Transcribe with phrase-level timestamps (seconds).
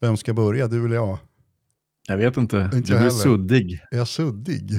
[0.00, 0.68] Vem ska börja?
[0.68, 1.18] Du eller jag?
[2.08, 2.70] Jag vet inte.
[2.74, 3.10] Inte du heller.
[3.10, 3.80] suddig.
[3.90, 4.70] Är jag suddig?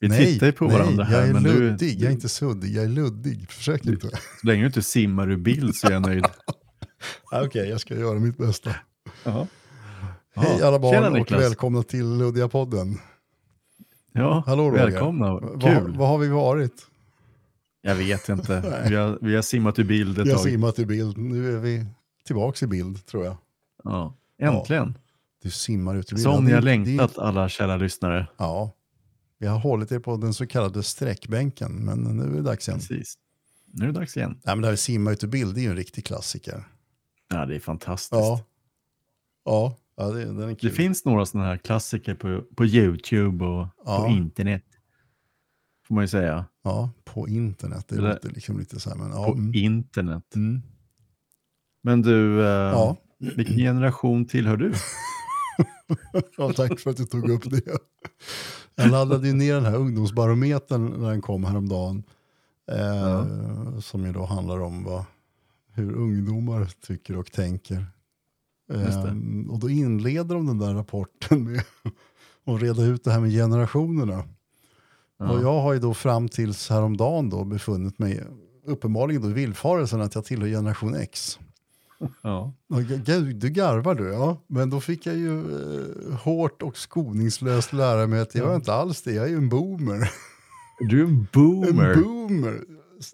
[0.00, 1.18] Vi nej, tittar ju på nej, varandra här.
[1.20, 1.78] jag är men luddig.
[1.98, 3.50] Du, Jag är inte suddig, jag är luddig.
[3.50, 4.08] Försök Du- inte.
[4.40, 6.24] Så länge du inte simmar ur bild så är jag nöjd.
[7.32, 8.76] Okej, jag ska göra mitt bästa.
[9.24, 9.46] Jaha.
[10.34, 11.42] Hej Ja, alla barn tjena, och Niklas.
[11.42, 12.98] välkomna till Luddiga podden.
[14.12, 15.40] Ja, Hallå, välkomna.
[15.60, 15.94] Kul.
[15.96, 16.86] vad har vi varit?
[17.82, 18.84] Jag vet inte.
[18.88, 20.44] Vi har, vi har simmat ur bild ett Vi har tag.
[20.46, 21.18] simmat i bild.
[21.18, 21.86] Nu är vi
[22.26, 23.36] tillbaka i bild tror jag.
[23.84, 24.14] Ja.
[24.38, 24.98] Äntligen.
[25.42, 26.08] Du simmar ut.
[26.08, 28.26] Som Ja, ni har det- längtat det- alla kära lyssnare.
[28.36, 28.72] Ja,
[29.38, 32.80] vi har hållit er på den så kallade sträckbänken, men nu är det dags igen.
[32.80, 33.14] Precis.
[33.72, 34.30] Nu är det dags igen.
[34.44, 36.64] Nej, men det här simma ut i bild, det är ju en riktig klassiker.
[37.28, 38.12] Ja, det är fantastiskt.
[38.12, 38.40] Ja,
[39.44, 40.70] ja, ja det, den är Det kul.
[40.70, 44.00] finns några sådana här klassiker på, på YouTube och Ja.
[44.04, 44.64] på internet.
[45.88, 46.44] Får man ju säga.
[46.64, 47.84] Ja, på internet.
[47.88, 49.24] Det Det där- låter liksom lite så här, men ja.
[49.26, 49.54] På mm.
[49.54, 50.34] internet.
[50.36, 50.62] Mm.
[51.82, 52.96] Men du, eh, Ja.
[53.18, 54.72] Vilken generation tillhör du?
[56.36, 57.78] ja, tack för att du tog upp det.
[58.74, 62.02] Jag laddade ju ner den här ungdomsbarometern när den kom häromdagen.
[62.72, 63.26] Eh,
[63.80, 65.04] Som ju då handlar om vad,
[65.72, 67.86] hur ungdomar tycker och tänker.
[68.72, 69.04] Eh,
[69.50, 71.62] och då inleder de den där rapporten med
[72.46, 74.24] att reda ut det här med generationerna.
[75.18, 75.30] Ja.
[75.30, 78.24] Och jag har ju då fram tills häromdagen då befunnit mig
[78.66, 81.38] uppenbarligen då i villfarelsen att jag tillhör generation X.
[82.22, 82.52] Ja.
[82.68, 84.36] Ja, Gud, du garvar du, ja.
[84.46, 88.50] Men då fick jag ju eh, hårt och skoningslöst lära mig att jag Ja.
[88.52, 90.10] är inte alls det, jag är ju en boomer.
[90.88, 91.90] Du är en boomer.
[91.92, 92.60] En boomer.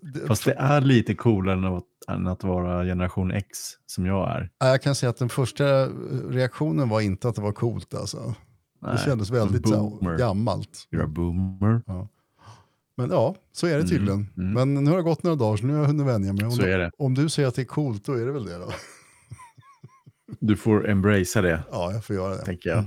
[0.02, 3.48] Det- Fast det är lite coolare än att, vara generation X
[3.86, 4.50] som jag är.
[4.58, 5.86] Ja, Jag kan säga att den första
[6.30, 8.34] reaktionen var inte att det var coolt alltså.
[8.80, 10.88] Det Nej, kändes väldigt så gammalt.
[10.90, 11.82] You're a boomer.
[12.94, 14.26] Men ja, så är det Mm, tydligen.
[14.36, 14.52] mm.
[14.52, 16.44] Men nu har det gått några dagar så nu har jag hunnit vänja mig.
[16.44, 16.90] Om, Så är det.
[16.98, 18.72] om du säger att det är coolt, då är det väl det då.
[20.40, 22.44] Du får embracea det, Ja, jag får göra det.
[22.44, 22.84] tänker jag.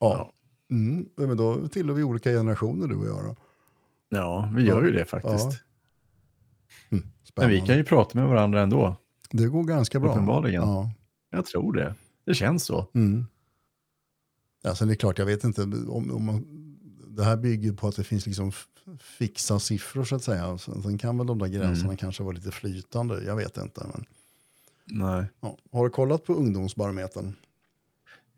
[0.00, 0.32] Ja.
[0.70, 1.06] Mm.
[1.16, 3.36] Men då tillhör vi olika generationer du och jag då.
[4.08, 5.62] Ja, vi gör ju det faktiskt.
[6.90, 7.04] Mm.
[7.36, 8.96] Men vi kan ju prata med varandra ändå.
[9.30, 10.10] Det går ganska bra.
[10.10, 10.62] Uppenbarligen.
[10.62, 10.90] Ja.
[11.30, 11.94] Jag tror det.
[12.26, 12.86] Det känns så.
[12.94, 13.26] Mm.
[14.64, 16.44] Alltså det är klart, jag vet inte om, om man,
[17.08, 18.52] det här bygger på att det finns liksom
[19.00, 20.58] fixa siffror så att säga.
[20.58, 21.96] Sen kan väl de där gränserna Mm.
[21.96, 23.86] kanske vara lite flytande, jag vet inte.
[23.92, 24.04] Men,
[24.84, 25.24] Nej.
[25.40, 25.56] ja.
[25.72, 27.34] Har du kollat på ungdomsbarometern?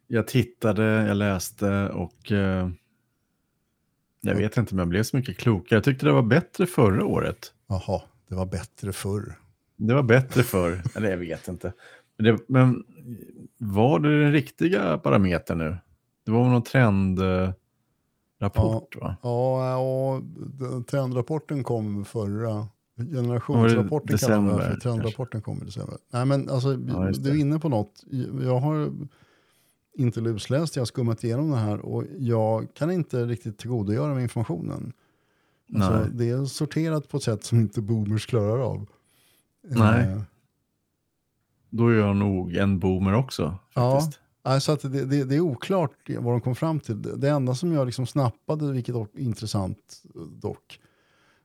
[0.06, 2.70] Jag tittade, jag läste och eh,
[4.20, 5.76] jag vet inte om jag blev så mycket klokare.
[5.76, 7.52] Jag tyckte det var bättre förra året.
[7.66, 9.34] Jaha, det var bättre förr.
[9.76, 10.82] Det var bättre förr.
[10.94, 11.72] Eller jag vet inte.
[12.16, 12.84] Men, det, men
[13.58, 15.76] var det den riktiga parametern nu?
[16.24, 16.52] Det var väl
[18.40, 19.16] någon trendrapport va?
[19.22, 20.22] Ja, och
[20.86, 22.68] trendrapporten kom förra.
[23.12, 24.76] Generationsrapporten kallar man för.
[24.76, 25.96] Trendrapporten kom i december.
[26.12, 28.04] Nej men alltså, Ja, du är inne på något.
[28.42, 28.92] Jag har
[29.96, 34.22] inte lusläst, jag har skummat igenom det här och jag kan inte riktigt tillgodogöra mig
[34.22, 34.92] informationen.
[35.74, 38.86] Alltså, det är sorterat på ett sätt som inte boomers klarar av.
[39.62, 40.06] Nej.
[40.06, 40.20] Eh,
[41.70, 43.58] Då är jag nog en boomer också.
[43.74, 44.10] Ja.
[44.48, 47.02] Alltså att det, det, det är oklart vad de kom fram till.
[47.02, 50.80] Det, enda som jag liksom snappade, vilket dock är intressant dock,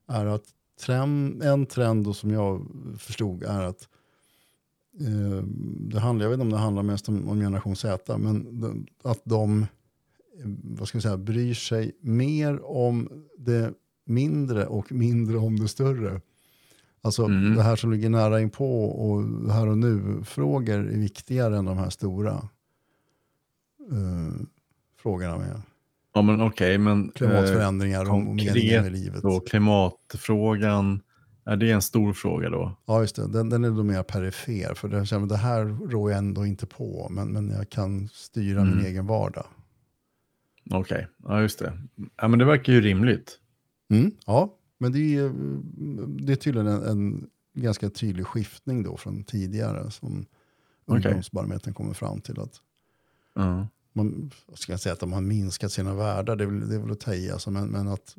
[0.07, 0.43] är att
[0.85, 3.87] trend, en trend som jag förstod är att
[4.99, 5.43] eh,
[5.79, 8.85] det handlar, jag vet inte om det handlar mest om, om generation Z, men de,
[9.03, 9.65] att de
[10.63, 13.73] vad ska jag säga, bryr sig mer om det
[14.05, 16.21] mindre och mindre om det större.
[17.01, 17.55] Alltså Mm.
[17.55, 21.89] det här som ligger nära inpå och här och nu-frågor är viktigare än de här
[21.89, 22.49] stora
[23.91, 24.45] eh,
[25.01, 25.61] frågorna med
[26.15, 29.21] Ja men okej, men eh, klimatförändringar och meningen med livet.
[29.21, 31.01] då, klimatfrågan,
[31.45, 32.77] är det en stor fråga då?
[32.85, 33.27] Ja, just det.
[33.27, 34.73] Den, den är då mer perifer.
[34.73, 38.61] För det, känner, det här rår jag ändå inte på, men, men jag kan styra
[38.61, 38.77] Mm.
[38.77, 39.45] min egen vardag.
[40.71, 41.79] Okej, ja just det.
[42.15, 43.39] Ja men det verkar ju rimligt.
[43.89, 45.31] Mm, ja, men det är,
[46.25, 50.25] det är tydligen en, en ganska tydlig skiftning då från tidigare som
[50.85, 51.05] Okej.
[51.05, 52.39] ungdomsbarometern kommer fram till.
[52.39, 52.61] att
[53.33, 53.67] Ja.
[53.93, 56.91] man, ska säga att de har minskat sina världar, det är väl, det är väl
[56.91, 58.15] att ta i, alltså, men, men att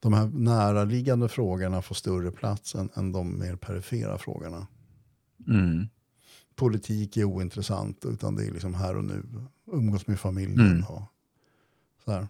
[0.00, 4.66] de här näraliggande frågorna får större plats än, än de mer perifera frågorna.
[5.48, 5.88] Mm.
[6.56, 9.22] Politik är ointressant, utan det är liksom här och nu.
[9.72, 10.84] Umgås med familjen Mm.
[10.84, 11.02] och
[12.04, 12.28] så här.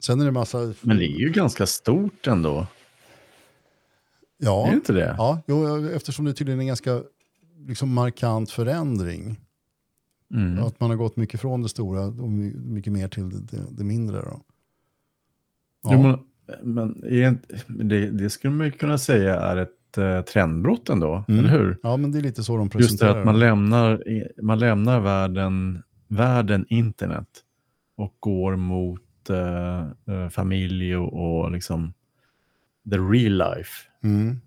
[0.00, 0.74] Sen är det massa...
[0.82, 2.66] Men det är ju ganska stort ändå.
[4.36, 5.14] ja, Är det inte det?
[5.18, 7.02] ja jo, eftersom det tydligen är en ganska
[7.66, 9.40] liksom, markant förändring.
[10.34, 10.58] Mm.
[10.64, 13.40] Att man har gått mycket från det stora och my- mycket mer till det,
[13.70, 14.16] det, mindre.
[14.20, 14.40] Då.
[15.82, 15.90] Ja.
[15.92, 16.18] Jo, men
[16.62, 21.38] men det, det skulle man kunna säga är ett eh, trendbrott ändå, Mm.
[21.44, 21.78] eller hur?
[21.82, 24.02] ja, men det är lite så de Just det presenterar att man lämnar,
[24.42, 27.28] man lämnar världen världen internet
[27.96, 29.78] och går mot eh,
[30.14, 31.92] eh, familj och, och liksom
[32.90, 33.72] the real life.
[34.02, 34.40] Mm.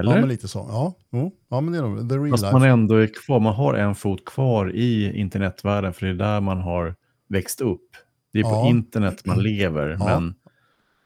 [0.00, 0.14] Eller?
[0.14, 0.58] Ja, men lite så.
[0.70, 1.32] Ja, jo.
[1.48, 2.08] ja men det är de.
[2.08, 2.52] The real Fast life.
[2.58, 6.40] man ändå är kvar, man har en fot kvar i internetvärlden för det är där
[6.40, 6.94] man har
[7.28, 7.90] växt upp.
[8.32, 8.68] Det är på Ja.
[8.68, 10.04] internet man lever, Ja.
[10.20, 10.34] men,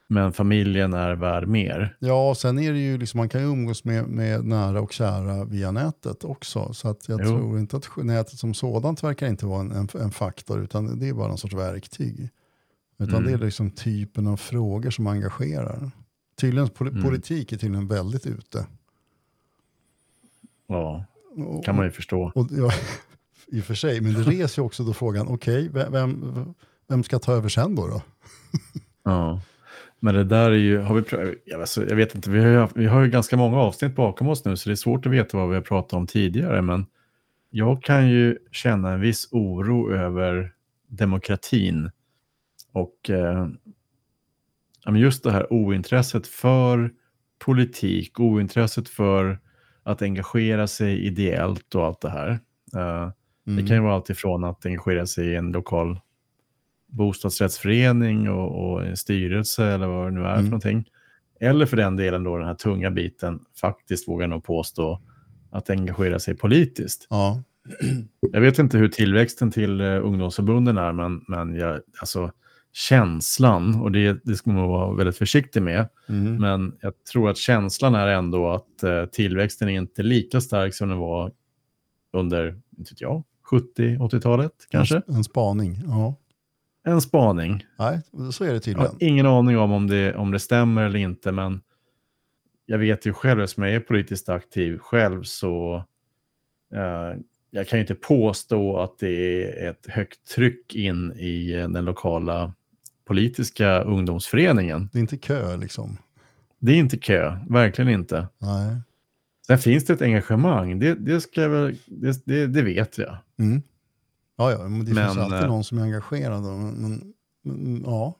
[0.07, 1.97] men familjen är värd mer.
[1.99, 4.91] Ja, och sen är det ju liksom, man kan ju umgås med, med nära och
[4.93, 6.73] kära via nätet också.
[6.73, 7.25] Så att jag Jo.
[7.27, 11.09] tror inte att nätet som sådant verkar inte vara en, en, en faktor, utan det
[11.09, 12.29] är bara en sorts verktyg.
[12.99, 13.25] Utan Mm.
[13.31, 15.91] det är liksom typen av frågor som engagerar.
[16.41, 17.03] Tydligen, pol- Mm.
[17.03, 18.65] politik är tydligen väldigt ute.
[20.71, 22.31] Ja, Och, kan man ju förstå.
[22.35, 22.71] och, ja,
[23.47, 26.53] I och för sig, men det reser ju också då frågan, okej, vem, vem,
[26.89, 27.87] vem ska ta över sen då?
[27.87, 28.01] då?
[29.03, 29.41] Ja.
[29.99, 31.35] Men det där är ju, har vi, pr-
[31.89, 34.57] jag, vet, inte, vi har, ju, vi har ju ganska många avsnitt bakom oss nu
[34.57, 36.61] så det är svårt att veta vad vi har pratat om tidigare.
[36.61, 36.85] Men
[37.49, 40.53] jag kan ju känna en viss oro över
[40.87, 41.91] demokratin.
[42.71, 43.47] Och eh,
[44.95, 46.91] just det här ointresset för
[47.39, 49.39] politik, ointresset för
[49.83, 52.39] att engagera sig ideellt och allt det här.
[52.75, 53.11] Eh,
[53.47, 53.63] Mm.
[53.63, 55.99] det kan ju vara allt ifrån att engagera sig i en lokal
[56.87, 60.37] bostadsrättsförening och, och en styrelse eller vad det nu är Mm.
[60.37, 60.85] för någonting.
[61.39, 65.01] Eller för den delen då den här tunga biten, faktiskt vågar nog påstå,
[65.51, 67.07] att engagera sig politiskt.
[67.09, 67.43] Ja,
[68.31, 72.31] Jag vet inte hur tillväxten till uh, ungdomsförbunden är, men, men jag, alltså,
[72.73, 76.35] känslan, och det, det ska man vara väldigt försiktig med, mm.
[76.35, 80.89] men jag tror att känslan är ändå att eh, tillväxten är inte lika stark som
[80.89, 81.31] den var
[82.13, 82.47] under,
[82.77, 84.95] inte vet jag, 70-80-talet kanske.
[85.07, 86.15] En, en spaning, ja.
[86.83, 87.65] En spaning.
[87.79, 88.01] Nej,
[88.31, 88.87] så är det Jag tydligen.
[88.91, 91.61] har ingen aning om om det, om det stämmer eller inte, men
[92.65, 95.83] jag vet ju själv, eftersom jag är politiskt aktiv själv, så
[96.73, 97.19] eh,
[97.49, 101.85] jag kan ju inte påstå att det är ett högt tryck in i eh, den
[101.85, 102.53] lokala
[103.11, 104.89] politiska ungdomsföreningen.
[104.93, 105.97] Det är inte kö liksom.
[106.59, 108.27] Det är inte kö, verkligen inte.
[108.37, 108.75] Nej.
[109.47, 113.17] Sen finns det ett engagemang, det, det, ska jag väl, det, det, det vet jag.
[113.39, 113.61] Mm.
[114.37, 116.43] Ja, ja, men det Men, finns alltid eh, någon som är engagerad.
[116.43, 117.13] Men,
[117.43, 118.15] men, ja.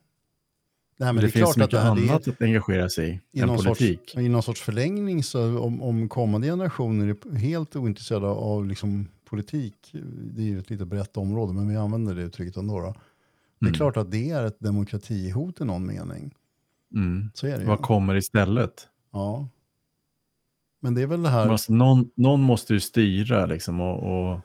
[0.97, 3.21] Nej, men det, det, är finns klart att mycket det annat är, att engagera sig
[3.31, 4.15] i än någon sorts, politik.
[4.17, 9.75] i någon sorts förlängning så om, om kommande generationer är helt ointresserade av liksom, politik,
[10.33, 12.79] det är ju ett lite brett område, men vi använder det uttrycket ändå.
[12.79, 12.95] Då.
[13.62, 13.78] Det är Mm.
[13.78, 16.34] klart att det är ett demokratihot i någon mening.
[16.96, 17.30] Mm.
[17.34, 17.66] Så är det ju.
[17.68, 18.88] Vad kommer istället?
[19.12, 19.48] Ja.
[20.80, 23.98] Men det är väl det här, Alltså, någon, någon måste ju styra liksom och,
[24.31, 24.40] och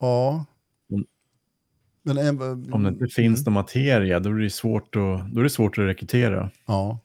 [0.00, 0.44] ja.
[0.92, 1.06] Om-
[2.02, 2.40] Men en,
[2.72, 5.78] om det inte finns någon materia då är det svårt att, då är det svårt
[5.78, 6.50] att rekrytera.
[6.66, 6.98] Ja.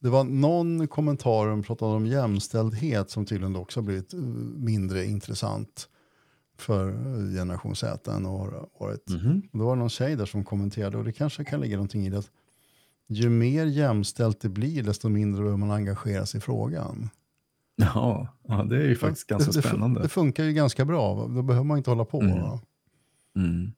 [0.00, 4.20] Det var någon kommentar som pratade om jämställdhet som tydligen också blivit eh,
[4.56, 5.88] mindre intressant
[6.60, 6.92] för
[7.36, 9.08] generation Z än har varit.
[9.10, 9.42] Mhm.
[9.52, 12.06] Och Då var det någon tjej där som kommenterade och det kanske kan ligga någonting
[12.06, 12.30] i det att
[13.08, 17.10] ju mer jämställt det blir desto mindre behöver man engagera sig i frågan.
[17.76, 20.02] Ja, ja, det är ju faktiskt ganska det, spännande.
[20.02, 22.20] Det funkar ju ganska bra, då behöver man inte hålla på.
[22.20, 22.42] Mm.
[23.36, 23.72] Mm.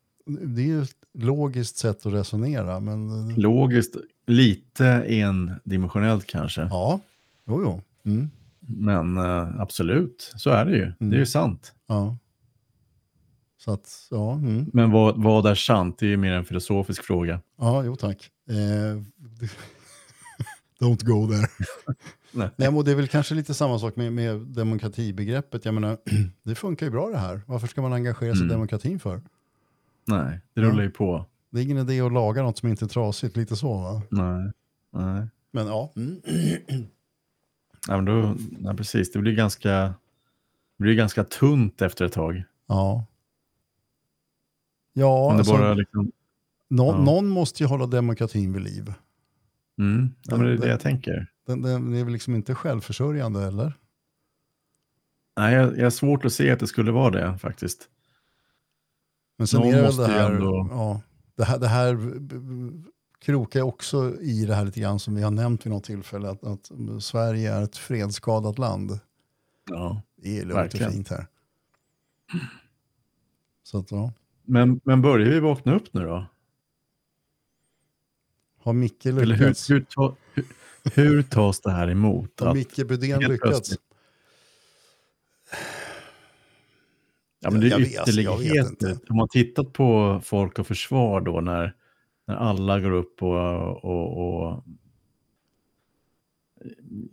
[0.55, 3.97] Det är ju ett logiskt sätt att resonera, men Logiskt,
[4.27, 6.61] lite endimensionellt kanske.
[6.63, 7.01] ja,
[7.47, 7.83] jo, jo.
[8.11, 8.31] Mm.
[8.61, 10.85] Men eh, absolut, så är det ju.
[10.99, 11.27] Det är ju Mm.
[11.27, 11.73] sant.
[11.87, 12.17] Ja.
[13.65, 14.33] Så att, ja.
[14.33, 14.71] Mm.
[14.73, 15.99] Men vad, vad är sant?
[15.99, 17.41] Det är ju mer en filosofisk fråga.
[17.59, 18.31] Ja, jo tack.
[18.49, 18.55] Eh,
[20.81, 21.47] don't go there.
[22.33, 22.51] Nej.
[22.57, 25.65] Nej, det är väl kanske lite samma sak med, med demokratibegreppet.
[25.65, 25.99] Jag menar,
[26.43, 27.41] det funkar ju bra det här.
[27.47, 28.51] Varför ska man engagera sig Mm.
[28.51, 29.21] i demokratin för?
[30.07, 30.67] Nej, det Ja.
[30.69, 31.27] rullar ju på.
[31.51, 34.03] Det är ingen idé att laga något som inte är trasigt, lite så va?
[34.11, 34.53] Nej,
[34.93, 35.27] nej.
[35.53, 35.93] Men ja.
[35.97, 36.21] Mm.
[37.89, 39.13] Ja, men då, nej, precis.
[39.13, 39.71] Det blir ganska,
[40.79, 42.43] det blir ganska tunt efter ett tag.
[42.67, 43.05] Ja.
[44.93, 46.13] Ja, alltså, bara liksom,
[46.69, 47.05] någon, ja.
[47.05, 48.93] någon måste ju hålla demokratin vid liv.
[49.79, 51.27] mm, ja, det är det- jag tänker.
[51.47, 53.77] Den, den är väl liksom inte självförsörjande eller?
[55.37, 57.89] Nej, jag, jag har svårt att se att det skulle vara det faktiskt.
[59.37, 61.03] Men sen Någon är det det här, ändå- ja,
[61.37, 61.99] det här, det här
[63.19, 66.45] krokar också i det här lite grann som vi har nämnt vid något tillfälle, att,
[66.45, 66.71] att
[67.01, 68.99] Sverige är ett fredsskadat land.
[69.71, 70.03] Ja.
[70.17, 71.27] Det är lugnt och fint här.
[73.63, 74.13] Så att, ja.
[74.51, 76.27] Men, men börjar vi vakna upp nu då?
[78.59, 79.71] Har Micke Eller hur, lyckats?
[79.71, 80.45] hur, ta, hur,
[80.95, 82.41] hur tas det här emot?
[82.41, 83.75] Har Micke helt lyckats?
[87.41, 88.99] ja, men det är ytterligheter.
[89.09, 91.75] Om man tittat på Folk och Försvar då när,
[92.27, 94.65] när alla går upp och, och, och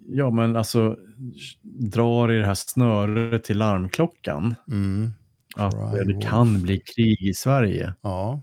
[0.08, 0.98] ja men alltså
[1.63, 5.12] drar i det här snöret till larmklockan Mm.
[5.57, 7.93] Att det kan bli krig i Sverige.
[8.01, 8.41] Ja,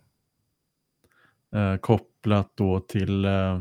[1.55, 3.61] Eh, kopplat då till eh,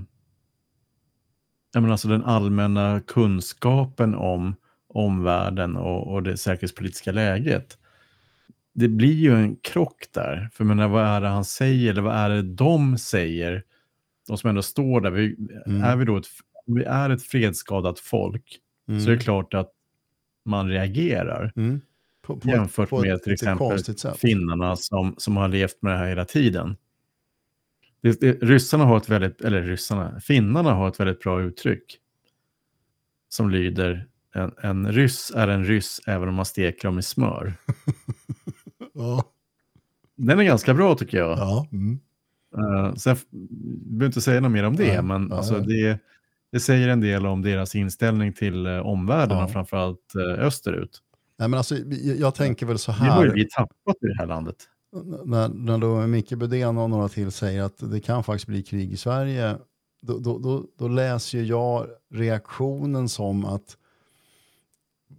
[1.74, 4.55] menar alltså den allmänna kunskapen om
[4.88, 7.77] omvärlden och, och det säkerhetspolitiska läget.
[8.74, 10.50] Det blir ju en krock där.
[10.53, 13.63] För menar, vad är det han säger eller vad är det de säger?
[14.27, 15.12] De som ändå står där.
[15.12, 15.83] Vi, Mm.
[15.83, 16.27] är vi, då ett,
[16.65, 19.01] vi är ett fredsskadat folk mm.
[19.01, 19.72] så är det klart att
[20.45, 21.53] man reagerar.
[21.55, 21.81] Mm.
[22.24, 23.77] På, på, jämfört på med ett till exempel
[24.18, 26.77] finnarna som, som har levt med det här hela tiden.
[28.01, 32.00] Det, det, ryssarna har ett väldigt, eller ryssarna, finnarna har ett väldigt bra uttryck
[33.30, 37.53] som lyder en, en ryss är en ryss även om man steker dem i smör.
[38.94, 39.24] Ja,
[40.15, 41.38] Den är ganska bra tycker jag.
[41.38, 41.68] ja.
[41.72, 42.00] Mm.
[42.58, 43.25] Uh, sen f-
[43.86, 46.00] behöver inte säga något mer om det, Nej, men nej, alltså, det,
[46.51, 49.48] det säger en del om deras inställning till uh, omvärlden Ja.
[49.48, 51.01] framförallt uh, österut.
[51.44, 53.36] Nej, men alltså, jag, jag tänker väl så Det har ju här.
[53.36, 54.56] vi tappat i det här landet.
[55.26, 58.92] när, när då Micke Budén och några till säger att det kan faktiskt bli krig
[58.94, 59.58] i Sverige,
[60.02, 63.78] då, då, då, då läser jag reaktionen som att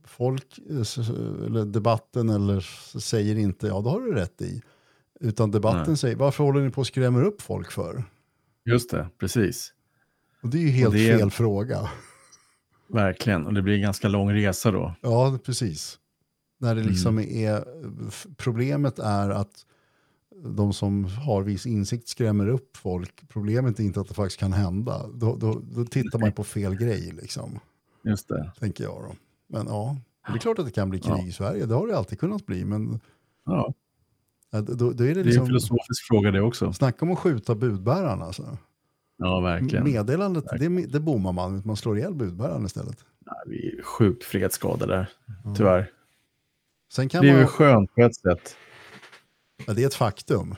[0.07, 1.09] folk, eh,
[1.47, 2.61] eller debatten eller
[3.01, 4.63] säger inte ja, då har du rätt i.
[5.21, 5.97] Utan debatten Nej.
[5.97, 8.05] säger varför håller ni på och skrämmer upp folk för?
[8.65, 9.73] Just det, precis.
[10.43, 11.91] Och det är ju helt är- fel fråga.
[12.89, 14.95] Verkligen, och det blir en ganska lång resa då.
[15.01, 15.99] Ja, precis.
[16.65, 16.93] När det Mm.
[16.93, 17.65] liksom är,
[18.09, 19.67] f- problemet är att
[20.45, 23.29] de som har viss insikt skrämmer upp folk.
[23.29, 25.07] Problemet är inte att det faktiskt kan hända.
[25.15, 27.59] Då, då, då tittar man på fel grej, liksom,
[28.05, 28.53] Just det.
[28.61, 29.03] tänker jag.
[29.03, 29.15] Då.
[29.49, 31.27] Men ja, det är klart att det kan bli krig Ja.
[31.27, 31.67] i Sverige.
[31.67, 32.65] Det har det alltid kunnat bli.
[32.65, 33.01] Men
[33.47, 33.73] Ja,
[34.51, 36.73] då, då är det det är en liksom, filosofisk fråga det också.
[36.73, 38.23] snacka om att skjuta budbäraren.
[38.23, 38.59] Alltså.
[39.17, 39.85] Ja, verkligen.
[39.85, 41.63] Meddelandet, det, det bommar man.
[41.65, 43.05] Man slår ihjäl budbäraren istället.
[43.27, 45.09] Nej, vi är sjukt fredsskadade där,
[45.57, 45.91] tyvärr.
[46.97, 48.57] Sen kan Det är man, ju skönt på ett sätt.
[49.67, 50.55] ja, det är ett faktum.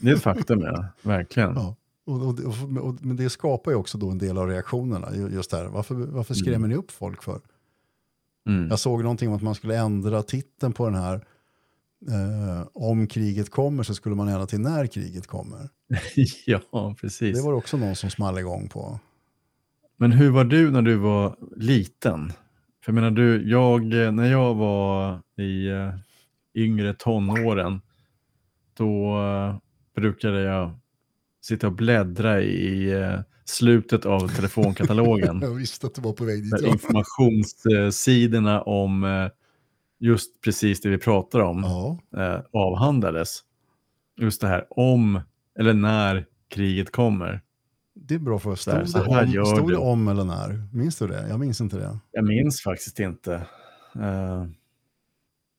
[0.00, 0.84] Det är ett faktum, ja.
[1.02, 1.54] Verkligen.
[1.54, 1.76] Ja.
[2.06, 5.08] Och, och, och, och, men det skapar ju också då en del av reaktionerna.
[5.16, 5.64] ju- Just där.
[5.66, 7.40] Varför, varför skrämmer ni upp folk för?
[8.48, 8.68] Mm.
[8.68, 11.14] Jag såg någonting om att man skulle ändra titeln på den här.
[12.10, 15.68] Eh, om kriget kommer så skulle man ändra till när kriget kommer.
[16.46, 17.36] ja, precis.
[17.36, 19.00] Det var också någon som small igång på.
[19.96, 22.32] Men hur var du när du var liten?
[22.84, 23.84] För jag menar, du, jag,
[24.14, 25.94] när jag var i eh,
[26.54, 27.80] yngre tonåren,
[28.76, 29.56] då eh,
[29.96, 30.78] brukade jag
[31.40, 35.40] sitta och bläddra i eh, slutet av telefonkatalogen.
[35.42, 36.62] Jag visste att du var på väg dit.
[36.62, 39.28] informationssidorna om
[39.98, 41.98] just precis det vi pratar om Ja,
[42.52, 43.40] avhandlades.
[44.20, 45.20] Just det här om
[45.58, 47.42] eller när kriget kommer.
[48.08, 50.68] Det är bra för här, Stod, så det om, stod det om eller när?
[50.72, 51.28] Minns du det?
[51.28, 51.98] Jag minns inte det.
[52.12, 53.34] Jag minns faktiskt inte.
[54.00, 54.46] Eh,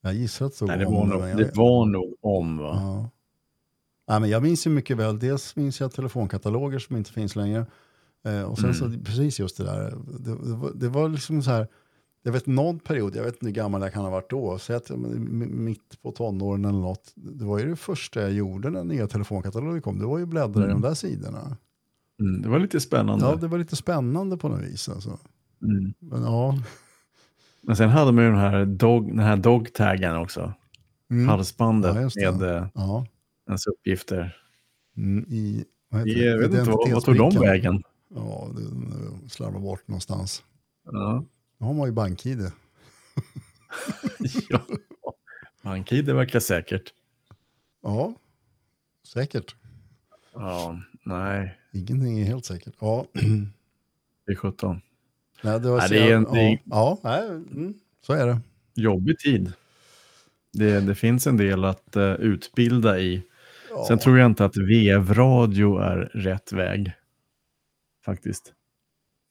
[0.01, 0.93] Jag gissar att det stod nej, det, om.
[0.93, 2.77] var nog, jag, det var nog om va?
[2.81, 3.09] Ja.
[4.07, 7.65] Nej, men jag minns ju mycket väl, dels minns jag telefonkataloger som inte finns längre.
[8.25, 11.51] Eh, och sen så precis just det där, det, det, var, det var liksom så
[11.51, 11.67] här,
[12.23, 14.75] jag vet någon period, jag vet inte hur gammal jag kan ha varit då, säg
[14.75, 19.07] att mitt på tonåren eller något, det var ju det första jag gjorde när nya
[19.07, 20.81] telefonkataloger kom, det var ju bläddra i Mm.
[20.81, 21.57] de där sidorna.
[22.23, 23.25] Mm, det var lite spännande.
[23.25, 25.19] Ja, det var lite spännande på något vis alltså.
[25.61, 25.93] Mm.
[25.99, 26.59] Men ja,
[27.61, 30.53] Men sen hade man ju den här, dog, den här dog-taggen också.
[31.11, 33.05] mm, Halsbandet Ja, med eh, ja.
[33.47, 34.37] ens uppgifter.
[34.97, 37.83] Mm, i, vad I, jag vet inte, vad, vad tog de vägen?
[38.15, 40.43] Ja, det slarvar bort någonstans.
[40.85, 41.25] Ja.
[41.57, 42.51] Nu har man ju bank-id.
[44.49, 44.61] ja.
[45.63, 46.93] BankID verkar säkert.
[47.83, 48.13] Ja,
[49.13, 49.55] säkert.
[50.33, 52.73] Ja, nej, Ingenting är helt säkert.
[52.79, 53.05] Ja,
[54.25, 54.81] det är 17.
[55.43, 58.39] nej, det var Nej, så det är en- Ja, ja nej, mm, så är det.
[58.75, 59.53] Jobbig tid.
[60.53, 63.23] Det, det finns en del att eh, utbilda i.
[63.69, 63.85] Ja.
[63.87, 66.91] Sen tror jag inte att vevradio är rätt väg.
[68.05, 68.53] Faktiskt.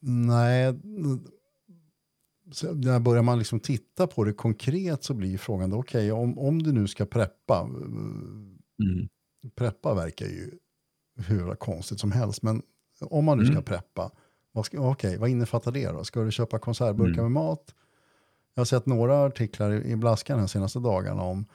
[0.01, 0.73] Nej,
[2.51, 6.39] så när börjar man liksom titta på det konkret så blir frågan då, okej, om,
[6.39, 9.07] om du nu ska preppa, Mm.
[9.55, 10.51] preppa verkar ju
[11.15, 12.61] hur konstigt som helst, men
[13.01, 13.63] om man nu ska Mm.
[13.63, 14.11] preppa,
[14.51, 16.03] vad, ska, okej, vad innefattar det då?
[16.03, 17.23] Ska du köpa konservburkar Mm.
[17.23, 17.75] med mat?
[18.53, 21.45] Jag har sett några artiklar i i Blaskan de senaste dagarna om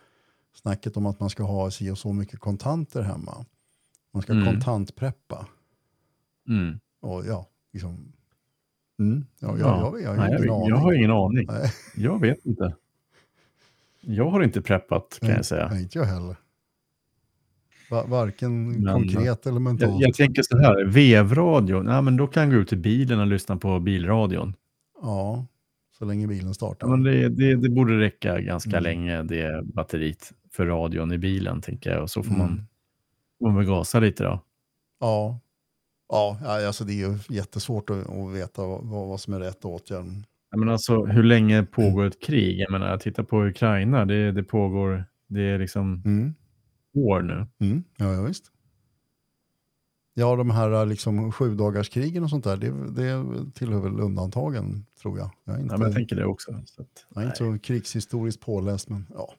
[0.55, 3.45] snacket om att man ska ha si och så mycket kontanter hemma.
[4.12, 4.45] Man ska Mm.
[4.47, 5.47] kontantpreppa.
[6.49, 6.79] Mm.
[7.00, 8.12] Och ja, liksom...
[8.99, 9.93] Mm, ja, jag, Ja.
[9.95, 10.73] jag, jag, har Nej, jag, ingen jag, aning.
[10.75, 11.47] har ingen aning.
[11.50, 12.77] Nej, Jag vet inte.
[14.00, 15.69] Jag har inte preppat kan jag säga.
[15.69, 16.37] Nej, inte jag heller.
[17.90, 19.92] Va, varken Men- konkret eller mentalt.
[19.92, 23.21] Jag, jag tänker så här, vevradio, nej, men då kan jag gå ut i bilen
[23.21, 24.54] och lyssna på bilradion.
[25.02, 25.47] Ja,
[25.99, 26.88] Så länge bilen startar.
[26.88, 28.83] Men det, det, det borde räcka ganska Mm.
[28.83, 32.02] länge, det batteriet för radion i bilen, tänker jag.
[32.02, 32.47] Och så får Mm.
[32.47, 32.66] man,
[33.38, 34.40] får man väl gasa lite då.
[35.00, 35.40] Ja.
[36.09, 39.64] Ja, ja, alltså det är ju jättesvårt att, att veta vad, vad som är rätt
[39.64, 40.04] åtgärd.
[40.50, 42.59] Jag menar alltså, hur länge pågår ett krig?
[42.61, 46.35] Jag menar, titta på Ukraina, det, det pågår, det är liksom Mm.
[46.95, 47.47] År nu.
[47.66, 47.85] Mm.
[47.97, 48.52] Ja, ja, visst.
[50.14, 54.87] Ja, de här liksom sju dagars krigen och sånt där, det, det tillhör väl undantagen,
[55.02, 55.30] tror jag.
[55.45, 56.62] Jag är inte, Ja, men jag tänker det också.
[56.66, 59.35] Så att, jag är inte så krigshistoriskt påläst, men ja.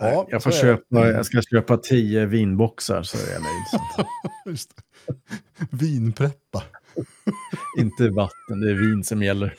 [0.00, 4.06] Nej, jag, får köpa, jag ska köpa tio vinboxar så är jag nöjd.
[4.46, 4.70] Just.
[5.70, 6.62] Vinpreppa.
[7.78, 9.54] Inte vatten, det är vin som gäller.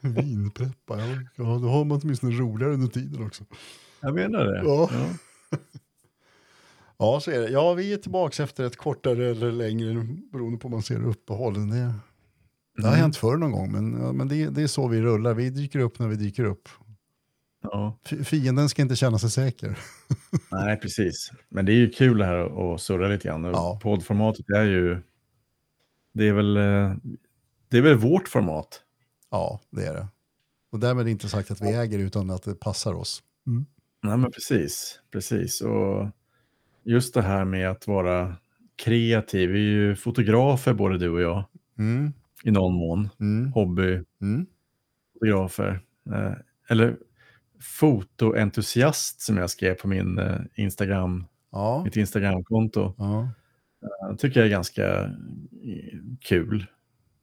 [0.00, 1.06] Vinpreppa, ja.
[1.36, 1.44] ja.
[1.44, 3.44] Då har man åtminstone roligare under tiden också.
[4.00, 4.62] Jag menar det.
[4.64, 4.90] Ja.
[4.92, 5.08] Ja.
[6.98, 7.48] Ja, så är det.
[7.50, 11.54] Ja, vi är tillbaka efter ett kortare eller längre, beroende på om man ser uppehåll.
[11.54, 11.60] Det,
[12.76, 13.00] det har Mm.
[13.00, 15.34] hänt förr någon gång, men, ja, men det, det är så vi rullar.
[15.34, 16.68] Vi dyker upp när vi dyker upp.
[17.62, 17.98] Ja.
[18.24, 19.78] Fienden ska inte känna sig säker.
[20.50, 21.30] Nej, precis.
[21.48, 23.44] Men det är ju kul det här att surra lite grann.
[23.44, 23.80] Ja.
[23.82, 25.02] Poddformatet är ju...
[26.14, 26.94] Det är väl, eh,
[27.68, 28.80] det är väl vårt format.
[29.30, 30.08] Ja, det är det.
[30.72, 33.22] Och därmed inte sagt att vi äger utan att det passar oss.
[34.02, 35.00] Nej, men precis.
[35.12, 35.60] Precis.
[35.60, 36.08] Och
[36.84, 38.36] just det här med att vara
[38.76, 39.50] kreativ.
[39.50, 41.44] Vi är ju fotografer både du och jag
[41.78, 42.12] Mm,
[42.44, 43.08] i någon mån.
[43.20, 45.80] mm, Hobbyfotografer.
[46.06, 46.24] mm.
[46.26, 46.32] Eh,
[46.68, 46.96] eller
[47.60, 52.94] fotoentusiast som jag skrev på min eh, Instagram, Ja, mitt Instagramkonto.
[52.98, 53.28] ja.
[54.08, 55.10] Jag tycker jag är ganska eh,
[56.20, 56.66] kul.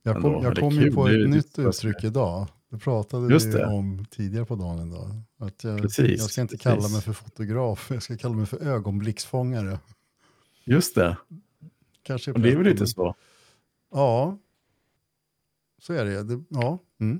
[0.03, 2.48] Jag kom, jag kom ju på ett nytt uttryck idag.
[2.71, 5.21] Det pratade Just vi om tidigare på dagen idag.
[5.37, 6.63] Att jag, Precis, jag ska inte precis.
[6.63, 9.79] kalla mig för fotograf, jag ska kalla mig för ögonblicksfångare.
[10.65, 11.17] Just det,
[12.03, 13.15] Kanske och det är väl lite så.
[13.91, 14.37] Ja,
[15.81, 16.23] så är det.
[16.23, 16.79] det ja.
[16.99, 17.19] Mm.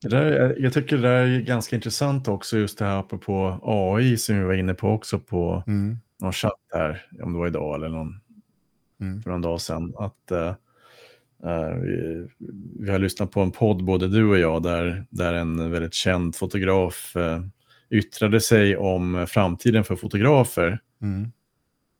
[0.00, 3.58] Det där, är- jag tycker det där är ganska intressant också, just det här apropå
[3.62, 5.98] AI som vi var inne på också på Mm.
[6.20, 8.20] någon chatt här, om det var idag eller någon,
[9.00, 9.22] Mm.
[9.22, 9.94] för någon dag sedan.
[9.98, 10.32] Att,
[11.44, 12.26] eh, vi,
[12.80, 16.36] vi har lyssnat på en podd, både du och jag, där, där en väldigt känd
[16.36, 17.40] fotograf eh,
[17.90, 20.80] yttrade sig om framtiden för fotografer.
[21.02, 21.32] Mm.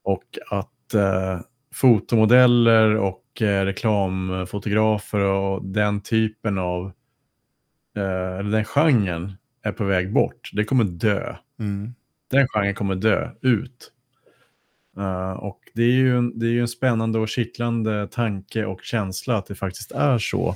[0.03, 1.39] Och att eh,
[1.73, 6.91] fotomodeller och reklamfotografer och den typen av,
[7.95, 10.49] eller den genren är på väg bort.
[10.53, 11.35] Det kommer dö.
[11.59, 11.93] Mm.
[12.31, 13.91] Den genren kommer dö ut.
[15.37, 19.45] Och det är, ju en, det är en spännande och kittlande tanke och känsla att
[19.45, 20.55] det faktiskt är så.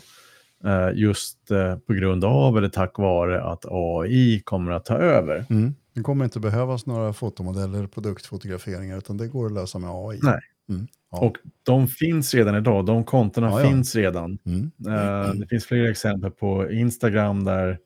[0.65, 5.45] eh, just eh, på grund av eller tack vare att AI kommer att ta över.
[5.49, 5.75] Mm.
[5.95, 10.19] Det kommer inte behövas några fotomodeller, produktfotograferingar, utan det går att lösa med AI.
[10.23, 10.39] Nej.
[10.69, 10.87] Mm.
[11.11, 11.19] Ja.
[11.19, 13.69] Och de finns redan idag, de kontona Ja, ja.
[13.69, 14.37] finns redan.
[14.45, 14.71] Mm.
[14.87, 17.79] Eh, det finns flera exempel på Instagram där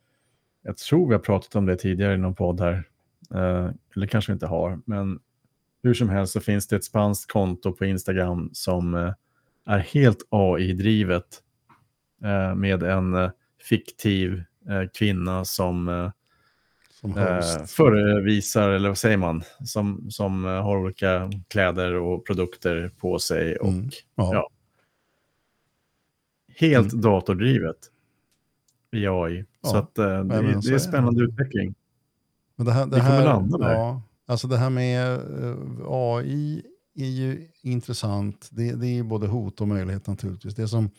[0.63, 2.83] jag tror vi har pratat om det tidigare i någon podd här.
[3.95, 5.19] Eller kanske vi inte har, men
[5.83, 9.13] hur som helst så finns det ett spanskt konto på Instagram som eh,
[9.65, 11.41] är helt AI-drivet
[12.23, 13.31] eh, med en eh,
[13.69, 14.43] fiktiv
[14.93, 16.11] kvinna som
[16.89, 17.13] Som
[17.67, 23.67] förevisar, eller vad säger man, som, som har olika kläder och produkter på sig och
[23.67, 23.89] Mm.
[24.15, 24.49] Ja.
[26.59, 27.01] helt Mm.
[27.01, 27.77] datordrivet
[28.91, 29.45] i AI.
[29.61, 29.79] Så Ja.
[29.79, 31.75] att, eh, det, så det är spännande utveckling.
[32.55, 33.73] Men det här, det Vi kommer här, landa där.
[33.73, 35.57] Ja, alltså det här med eh,
[35.87, 36.63] AI
[36.95, 38.49] är ju intressant.
[38.51, 40.55] Det, det är både hot och möjlighet naturligtvis.
[40.55, 40.89] Det som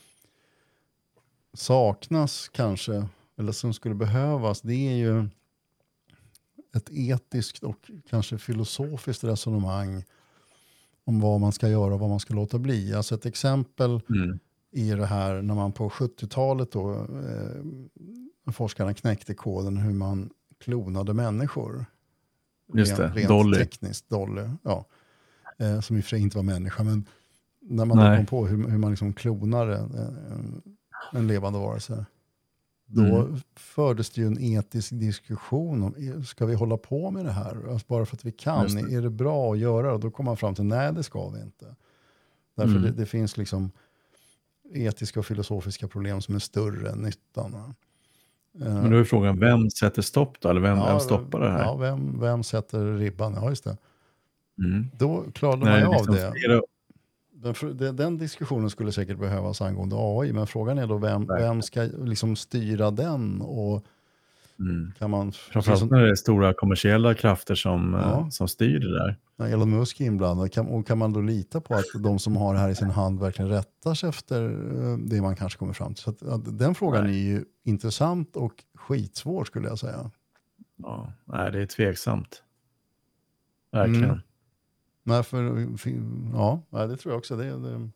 [1.54, 3.08] saknas kanske,
[3.38, 5.28] eller som skulle behövas, det är ju
[6.76, 10.04] ett etiskt och kanske filosofiskt resonemang
[11.04, 12.94] om vad man ska göra och vad man ska låta bli.
[12.94, 14.38] Alltså ett exempel Mm.
[14.70, 21.14] i det här när man på 70-talet då eh, forskarna knäckte koden hur man klonade
[21.14, 21.86] människor.
[22.74, 23.58] Just det, rent, Dolly.
[23.58, 24.42] tekniskt, Dolly.
[24.62, 24.84] Ja.
[25.58, 27.08] Eh, som i och för sig inte var människa, men
[27.60, 28.16] när man Nej.
[28.16, 30.62] kom på hur, hur man liksom klonar en, en,
[31.12, 32.06] en levande varelse.
[32.86, 33.36] Då Mm.
[33.56, 37.70] fördes det ju en etisk diskussion om, eh, ska vi hålla på med det här?
[37.70, 38.94] Alltså bara för att vi kan, det.
[38.94, 39.92] är det bra att göra?
[39.92, 41.74] Och då kom man fram till, nej det ska vi inte.
[42.56, 42.82] Därför Mm.
[42.82, 43.70] det, det finns liksom
[44.74, 47.74] etiska och filosofiska problem som är större än nyttan.
[48.60, 50.48] Eh, Men då är frågan, vem sätter stopp då?
[50.48, 51.62] Eller vem, vem stoppar det här?
[51.62, 53.34] Ja, vem, vem sätter ribban?
[53.34, 53.76] Ja, just det.
[54.58, 54.90] Mm.
[54.98, 56.62] Då klarade man ju av liksom det.
[57.74, 61.82] Den, den, diskussionen skulle säkert behövas angående AI, men frågan är då vem, vem ska
[61.82, 63.84] liksom styra den och
[64.58, 64.92] Mm.
[64.98, 68.20] Kan man, Framförallt när det är stora kommersiella krafter som, ja.
[68.20, 69.18] eh, som styr det där.
[69.36, 72.36] När Elon Musk är inblandad, kan, och kan man då lita på att de som
[72.36, 75.72] har det här i sin hand verkligen rättar sig efter eh, det man kanske kommer
[75.72, 76.02] fram till?
[76.02, 77.14] Så att, att den frågan nej.
[77.14, 80.10] är ju intressant och skitsvår skulle jag säga.
[80.76, 82.42] Ja, nej, det är tveksamt.
[83.72, 84.04] Verkligen.
[84.04, 84.20] Mm.
[85.02, 85.68] Nej, för,
[86.32, 87.36] ja, det tror jag också.
[87.36, 87.90] Det, det, mm.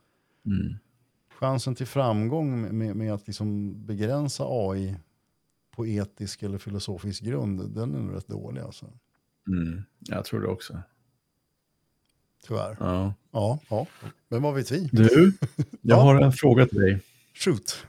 [1.41, 4.97] Chansen till framgång med, med att liksom begränsa AI
[5.79, 8.87] på etisk eller filosofisk grund, den är nog rätt dålig alltså.
[9.49, 10.83] Mm, jag tror det också.
[12.47, 12.77] Tyvärr.
[12.81, 13.15] Ja.
[13.33, 13.87] Ja, ja.
[14.29, 14.89] Men vad vet vi?
[14.93, 15.33] Du,
[15.81, 16.03] jag ja.
[16.03, 17.03] har en fråga till dig.
[17.35, 17.87] Shoot.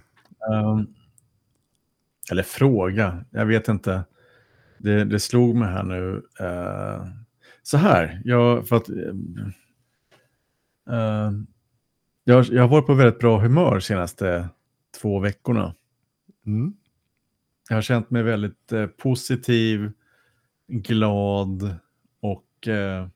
[0.51, 0.95] Um,
[2.31, 4.03] eller fråga, jag vet inte.
[4.77, 6.23] Det, det slog mig här nu.
[6.41, 7.07] Uh,
[7.63, 9.11] så här, jag, för att, uh,
[12.23, 14.49] jag, jag har varit på väldigt bra humör senaste
[15.01, 15.75] två veckorna.
[16.45, 16.73] Mm.
[17.69, 19.91] Jag har känt mig väldigt eh, positiv,
[20.67, 21.75] glad
[22.21, 23.07] och eh,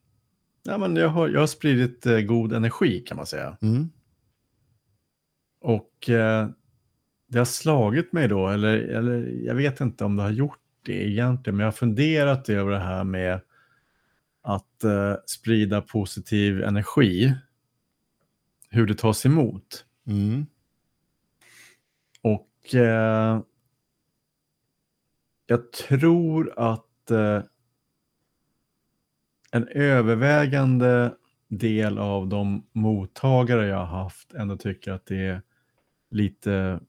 [0.63, 3.57] ja, men jag, har, jag har spridit eh, god energi kan man säga.
[3.61, 3.89] Mm.
[5.61, 6.49] Och eh,
[7.27, 11.09] det har slagit mig då, eller, eller jag vet inte om det har gjort det
[11.09, 13.41] egentligen, men jag har funderat över det här med
[14.41, 17.35] att eh, sprida positiv energi,
[18.69, 19.85] hur det tas emot.
[20.07, 20.45] Mm.
[22.21, 23.41] Och eh,
[25.53, 27.41] jag tror att eh,
[29.51, 31.15] en övervägande
[31.47, 35.41] del av de mottagare jag har haft ändå tycker att det är
[36.09, 36.79] lite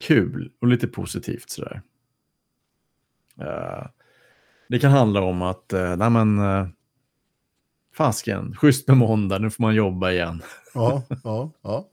[0.00, 1.82] kul och lite positivt sådär.
[3.40, 3.86] Uh,
[4.68, 6.68] det kan handla om att, uh, nej men, uh,
[7.94, 10.42] fasken, schysst med måndag, nu får man jobba igen.
[10.74, 11.88] Ja, ja, ja.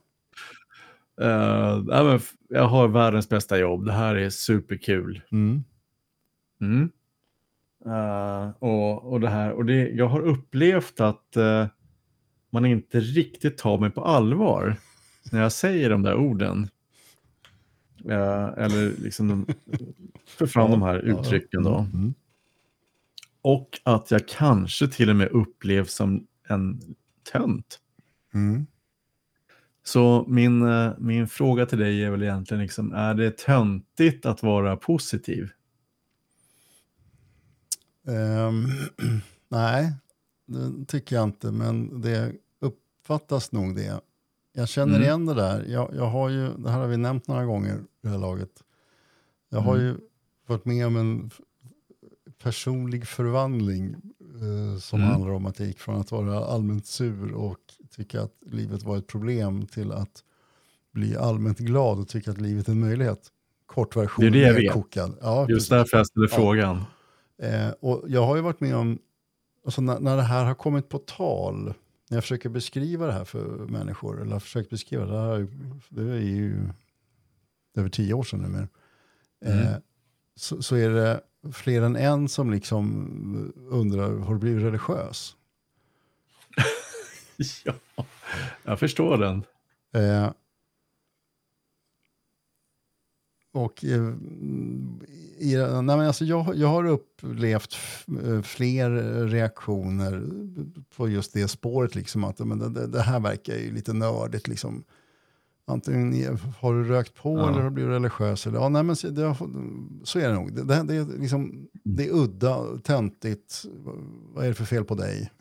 [1.22, 5.22] Uh, jag har världens bästa jobb, det här är superkul.
[5.32, 5.64] Mm.
[6.60, 6.90] Mm.
[7.86, 11.66] Uh, och, och det här, och det, jag har upplevt att uh,
[12.50, 14.76] man inte riktigt tar mig på allvar
[15.32, 16.68] när jag säger de där orden.
[18.04, 19.46] Uh, eller liksom
[20.26, 21.78] för fram de här uttrycken då.
[21.78, 22.14] Mm.
[23.42, 26.80] Och att jag kanske till och med upplevs som en
[27.32, 27.80] tönt.
[28.34, 28.66] Mm.
[29.86, 30.68] Så min,
[30.98, 35.50] min fråga till dig är väl egentligen, liksom, är det töntigt att vara positiv?
[38.06, 38.66] Um,
[39.48, 39.92] nej,
[40.46, 44.00] det tycker jag inte, men det uppfattas nog det.
[44.52, 45.02] Jag känner mm.
[45.02, 45.64] igen det där.
[45.68, 48.62] Jag, jag har ju, det här har vi nämnt några gånger i det här laget.
[49.48, 49.86] Jag har mm.
[49.86, 49.96] ju
[50.46, 51.30] varit med om en
[52.42, 55.12] personlig förvandling eh, som mm.
[55.12, 57.60] handlar om att jag gick från att vara allmänt sur och
[57.96, 60.24] tycka att livet var ett problem till att
[60.92, 63.32] bli allmänt glad och tycka att livet är en möjlighet.
[63.66, 64.72] Kortversion, det är det jag vet.
[64.72, 65.18] Kokad.
[65.20, 66.36] Ja, Just därför jag ställer ja.
[66.36, 66.84] frågan.
[67.42, 68.98] Eh, och jag har ju varit med om,
[69.64, 71.74] alltså när, när det här har kommit på tal,
[72.10, 75.48] när jag försöker beskriva det här för människor, eller har försökt beskriva det här,
[75.88, 76.68] det är ju
[77.76, 78.68] över tio år sedan nu.
[79.50, 79.66] Mm.
[79.66, 79.76] Eh,
[80.36, 81.20] så, så, är det
[81.52, 85.36] fler än en som liksom undrar, har du blivit religiös?
[87.64, 87.74] ja,
[88.64, 89.42] jag förstår den.
[89.94, 90.30] Eh,
[93.52, 94.14] och eh,
[95.38, 97.76] i, nej men alltså jag, jag har upplevt
[98.24, 98.90] eh, fler
[99.26, 100.22] reaktioner
[100.96, 101.94] på just det spåret.
[101.94, 104.48] Liksom, att men det, det här verkar ju lite nördigt.
[104.48, 104.84] Liksom.
[105.68, 107.48] Antingen har du rökt på ja.
[107.48, 108.46] eller har du blivit religiös.
[108.46, 109.36] Eller, ja, nej, men det,
[110.04, 110.54] så är det nog.
[110.54, 113.64] Det, det, det, är liksom, det är udda, töntigt.
[114.34, 115.32] Vad är det för fel på dig?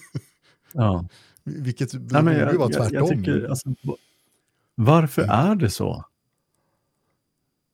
[0.72, 1.08] ja.
[1.44, 2.94] Vilket nej, borde ju vara tvärtom.
[2.94, 3.74] Jag, jag tycker, alltså,
[4.74, 6.04] varför är det så?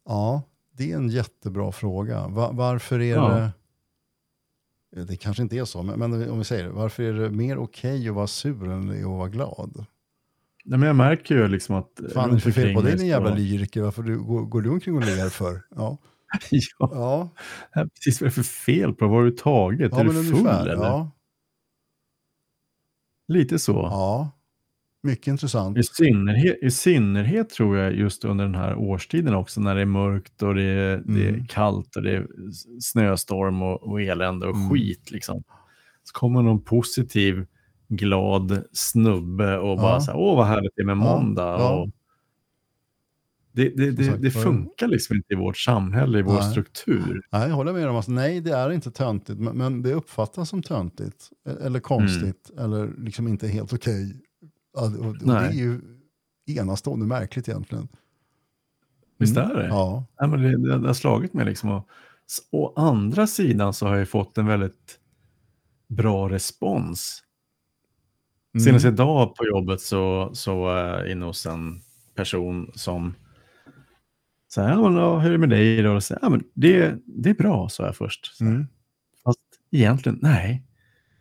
[0.04, 2.28] Ja, det är en jättebra fråga.
[2.28, 3.28] Var, varför är ja.
[3.28, 5.04] det...
[5.04, 6.70] Det kanske inte är så, men, men om vi säger det.
[6.70, 9.86] Varför är det mer okej okay att vara sur än att vara glad?
[10.64, 12.00] Nej, men jag märker ju liksom att...
[12.14, 13.82] Fan, det är för fel på dig din jävla lyriker.
[13.82, 15.62] Varför du, går, går du omkring och ler för?
[15.76, 15.98] Ja.
[16.78, 17.30] ja.
[17.74, 17.86] ja.
[17.94, 19.92] Precis vad är det för fel på Vad har du tagit?
[19.92, 20.84] Ja, är du full ungefär, eller?
[20.84, 21.10] Ja.
[23.28, 23.72] Lite så.
[23.72, 24.30] Ja.
[25.02, 25.78] Mycket intressant.
[25.78, 29.86] I synnerhet, I synnerhet tror jag just under den här årstiden också när det är
[29.86, 31.14] mörkt och det är, mm.
[31.14, 31.46] det är mm.
[31.46, 32.26] kallt och det är
[32.80, 34.70] snöstorm och, och elände och mm.
[34.70, 35.10] skit.
[35.10, 35.42] Liksom.
[36.04, 37.46] Så kommer någon positiv,
[37.90, 39.82] glad snubbe och ja.
[39.82, 41.56] bara så här, åh vad härligt det är med måndag.
[41.58, 41.80] Ja.
[41.80, 41.90] Och
[43.52, 46.50] det, det, det, det, funkar liksom inte i vårt samhälle, i vår nej.
[46.50, 47.22] struktur.
[47.32, 47.96] Nej, jag håller med om.
[47.96, 51.30] Alltså, nej, det är inte töntigt, men, men det uppfattas som töntigt.
[51.48, 52.64] E-, eller konstigt, mm.
[52.64, 54.16] eller liksom inte helt okej.
[54.76, 55.80] Och, och det är ju
[56.46, 57.88] enastående märkligt egentligen.
[59.18, 59.50] Visst Mm.
[59.50, 59.66] är det?
[59.66, 60.04] Ja.
[60.16, 61.70] Ja, men det, det, det har slagit mig liksom.
[61.70, 61.88] Och,
[62.50, 64.98] å andra sidan så har jag fått en väldigt
[65.88, 67.22] bra respons.
[68.54, 68.64] Mm.
[68.64, 71.82] Senast idag på jobbet så, så var jag inne hos en
[72.14, 73.14] person som
[74.48, 75.88] sa, ja, men, ja, hur är det med dig?
[75.88, 78.36] Och så, ja, men det, det är bra, sa jag först.
[78.36, 78.50] Så, här.
[78.50, 78.66] Mm.
[79.24, 80.62] Fast egentligen, nej,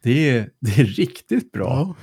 [0.03, 1.67] det är, det är riktigt bra.
[1.87, 1.95] Ja.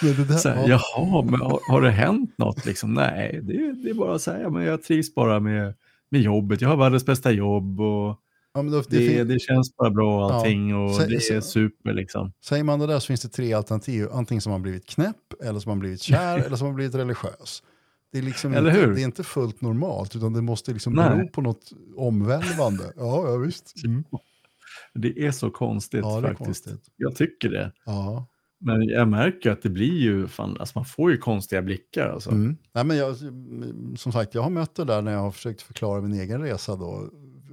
[0.00, 0.80] Det där, Så här, ja.
[0.96, 2.66] Jaha, men har, har det hänt något?
[2.66, 2.94] Liksom?
[2.94, 5.74] Nej, det, det är bara att säga, men jag trivs bara med,
[6.08, 6.60] med jobbet.
[6.60, 8.20] Jag har världens bästa jobb och
[8.66, 12.32] Ja, det det, det känns bara bra allting och Så- det är super liksom.
[12.44, 14.06] Säger man det där så finns det tre alternativ.
[14.12, 17.62] Antingen som man blivit knäpp, eller som man blivit kär, eller som man blivit religiös.
[18.12, 18.94] Det är, liksom Eller inte, hur?
[18.94, 21.16] det är inte fullt normalt, utan det måste liksom Nej.
[21.16, 22.84] bero på något omvälvande.
[22.96, 23.84] Ja, ja visst.
[23.84, 24.04] Mm.
[24.94, 26.38] Det är så konstigt Ja, faktiskt.
[26.38, 26.80] konstigt.
[26.96, 27.72] Jag tycker det.
[27.84, 28.26] Ja.
[28.60, 32.30] Men jag märker att det blir ju, fan, alltså man får ju konstiga blickar alltså.
[32.30, 32.56] Mm.
[32.74, 33.16] Nej, men jag,
[33.98, 36.76] som sagt, jag har mött det där när jag har försökt förklara min egen resa
[36.76, 37.10] då,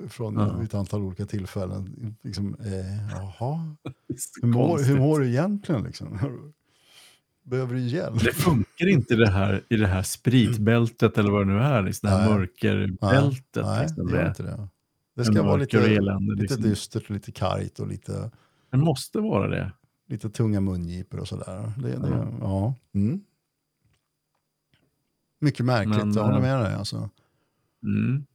[0.10, 0.64] från Ja.
[0.64, 2.16] ett antal olika tillfällen.
[2.22, 3.76] Liksom, eh, jaha,
[4.42, 5.84] hur mår, hur mår du egentligen?
[5.84, 6.20] Liksom?
[7.44, 8.24] Behöver du hjälp?
[8.24, 12.10] Det funkar inte det här, i det här spritbältet eller vad det nu är, liksom,
[12.10, 12.38] det här Nej.
[12.40, 13.66] mörkerbältet.
[13.66, 14.68] Nej, liksom, det inte det.
[15.16, 16.32] Det ska vara lite, elände.
[16.34, 16.62] lite Liksom.
[16.62, 18.32] dystert lite kargt och lite,
[18.70, 19.72] Det måste vara det.
[20.08, 21.72] lite tunga mungipor och sådär.
[21.78, 22.28] Det, det, Ja.
[22.42, 22.74] ja.
[22.94, 23.22] Mm.
[25.40, 26.74] Mycket märkligt, Men, jag håller eh, med dig.
[26.74, 27.10] Alltså.
[27.84, 28.26] Mm.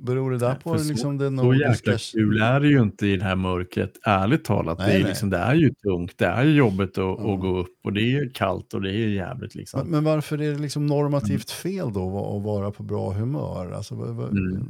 [0.00, 1.68] Beror det där på så- liksom det Så nordiska...
[1.68, 4.78] jäkla kul är det ju inte i det här mörkret, ärligt talat.
[4.78, 5.08] Nej, det, är nej.
[5.08, 7.34] liksom, det är ju tungt, det är jobbigt att, Ja.
[7.34, 9.80] att gå upp och det är kallt och det är jävligt liksom.
[9.80, 13.70] Men, men varför är det liksom normativt fel då att vara på bra humör?
[13.72, 14.68] Alltså, Mm.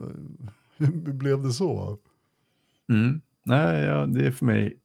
[0.76, 1.98] hur blev det så?
[2.88, 3.20] Mm.
[3.44, 4.76] Nej, ja, det är för mig...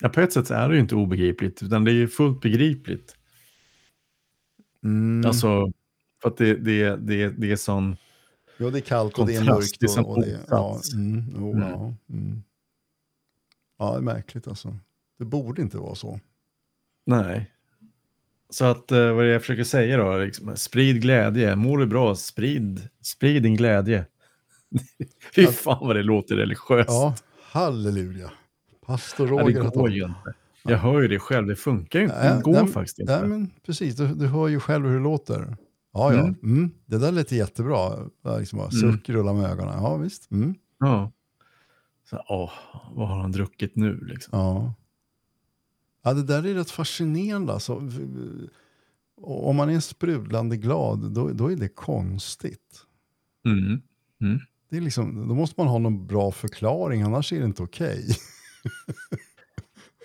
[0.00, 3.16] Ja, på ett sätt är det ju inte obegripligt, utan det är ju fullt begripligt.
[4.84, 5.26] Mm.
[5.26, 5.72] Alltså,
[6.22, 7.96] för att det, det, det, det är sån...
[8.64, 9.80] ja, det är kallt och det är mörkt.
[9.80, 11.68] det Och, och det, ja, mm, jo, Mm.
[11.68, 12.42] ja, mm.
[13.78, 14.76] ja, det är märkligt alltså.
[15.18, 16.20] Det borde inte vara så.
[17.06, 17.50] Nej.
[18.50, 20.16] Så att, eh, vad är det jag försöker säga då?
[20.18, 24.06] Liksom, sprid glädje, mår du bra, sprid, sprid din glädje.
[25.34, 26.88] Fy fan vad det låter religiöst.
[26.90, 28.30] Ja, halleluja.
[28.86, 29.54] Pastor Ja, Roger.
[29.54, 30.34] det har går ju inte.
[30.64, 32.34] Jag hör ju det själv, det funkar ju inte.
[32.36, 33.20] Det går nej, faktiskt inte.
[33.20, 33.96] Nej, men precis.
[33.96, 35.56] Du, du hör ju själv hur det låter.
[35.92, 36.20] Ja, ja.
[36.20, 36.34] Mm.
[36.42, 36.70] Mm.
[36.86, 37.90] Det där lät jättebra.
[38.38, 38.92] Liksom bara, Mm.
[38.92, 39.74] suck rulla med ögonen.
[39.82, 40.30] Ja, visst.
[40.30, 40.54] Mm.
[40.80, 41.12] Ja.
[42.10, 42.50] Så, åh,
[42.92, 44.38] vad har han druckit nu liksom?
[44.38, 44.74] Ja.
[46.04, 47.52] ja, det där är rätt fascinerande.
[47.52, 47.88] Alltså.
[49.22, 52.80] Om man är sprudlande glad, då, då är det konstigt.
[53.46, 53.80] Mm.
[54.20, 54.40] Mm.
[54.70, 58.08] Det är liksom, då måste man ha någon bra förklaring, annars är det inte okej.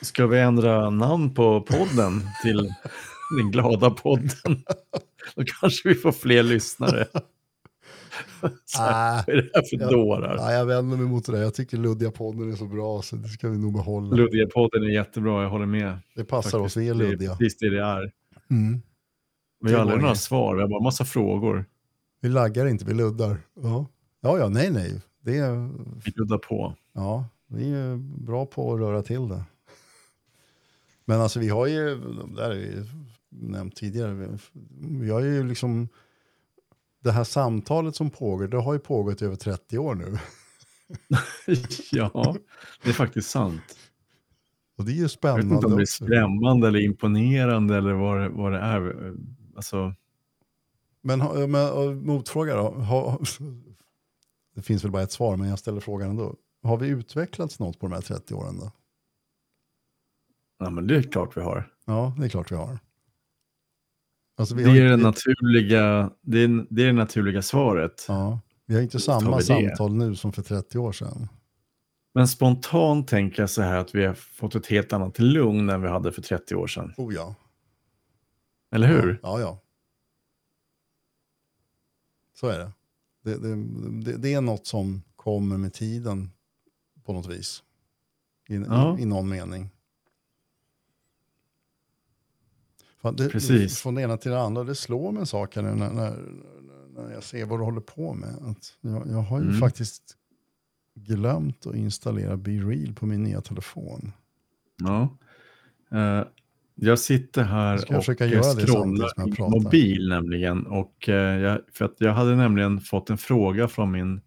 [0.01, 2.57] Ska vi ändra namn på podden till
[3.39, 4.29] den glada podden?
[5.35, 7.05] Då kanske vi får fler lyssnare.
[8.77, 9.89] Här, Ah, vad är det här för Ja.
[9.91, 10.35] dårar?
[10.37, 11.41] ja, jag vänder mig mot det där.
[11.41, 14.15] Jag tycker Luddiga podden är så bra, så det ska vi nog behålla.
[14.15, 15.97] Luddiga podden är jättebra, jag håller med.
[16.15, 16.65] det passar Faktiskt.
[16.65, 17.35] oss, vi är Det är luddiga.
[17.35, 18.11] precis det det är.
[18.49, 18.81] Mm.
[19.65, 21.65] Vi har aldrig några svar, vi har bara massa frågor.
[22.21, 23.37] Vi laggar inte, vi luddar.
[23.61, 23.85] Ja,
[24.21, 25.01] ja, ja nej, nej.
[25.21, 25.69] Det är,
[26.05, 26.73] Vi luddar på.
[26.93, 29.43] ja, vi är bra på att röra till det.
[31.05, 31.95] Men alltså vi har ju,
[32.35, 32.85] där är ju
[33.39, 34.37] nämnt tidigare,
[34.79, 35.87] vi har ju liksom,
[36.99, 40.17] det här samtalet som pågår, det har ju pågått i över 30 år nu.
[41.91, 42.35] ja,
[42.83, 43.61] det är faktiskt sant.
[44.77, 47.93] Och det är ju Jag vet spännande inte om det är skrämmande eller imponerande eller
[47.93, 49.13] vad det, vad det är.
[49.55, 49.93] Alltså,
[51.01, 51.19] Men,
[51.51, 53.19] men motfråga då, ha,
[54.55, 56.35] det finns väl bara ett svar, men jag ställer frågan ändå.
[56.63, 58.71] Har vi utvecklats något på de här 30 åren då?
[60.59, 61.71] ja, men det är klart vi har.
[61.85, 62.79] Ja, det är klart vi har.
[64.39, 68.05] Alltså, Det är, det, inte- naturliga, det, är, det är det naturliga svaret.
[68.07, 69.43] Ja, vi har inte samma det.
[69.43, 71.27] samtal nu som för 30 år sedan.
[72.13, 75.81] Men spontant tänker jag så här att vi har fått ett helt annat lugn än
[75.81, 76.93] vi hade för 30 år sedan.
[76.97, 77.35] Oh ja.
[78.71, 79.19] Eller hur?
[79.23, 79.61] Ja, ja.
[82.33, 82.71] Så är det.
[83.23, 83.55] Det, det,
[84.11, 84.17] det.
[84.17, 86.31] det är något som kommer med tiden
[87.05, 87.63] på något vis.
[88.49, 88.97] I, Ja.
[88.97, 89.69] i, i någon mening.
[93.01, 93.79] Fan, det, Precis.
[93.81, 94.63] Från det ena till det andra.
[94.63, 96.17] Det slår mig en sak här nu när, när,
[96.95, 98.29] när jag ser vad du håller på med.
[98.29, 99.59] Att jag, jag har ju Mm.
[99.59, 100.03] faktiskt
[100.95, 104.11] glömt att installera BeReal på min nya telefon.
[104.77, 105.17] Ja.
[105.91, 106.23] Eh,
[106.75, 110.65] jag sitter här jag och scrollar i mobil nämligen.
[110.67, 114.21] Och, eh, jag, för att jag hade nämligen fått en fråga från min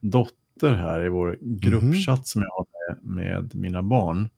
[0.00, 1.56] dotter här i vår Mhm.
[1.58, 2.66] gruppchatt som jag har
[3.02, 4.28] med, med mina barn.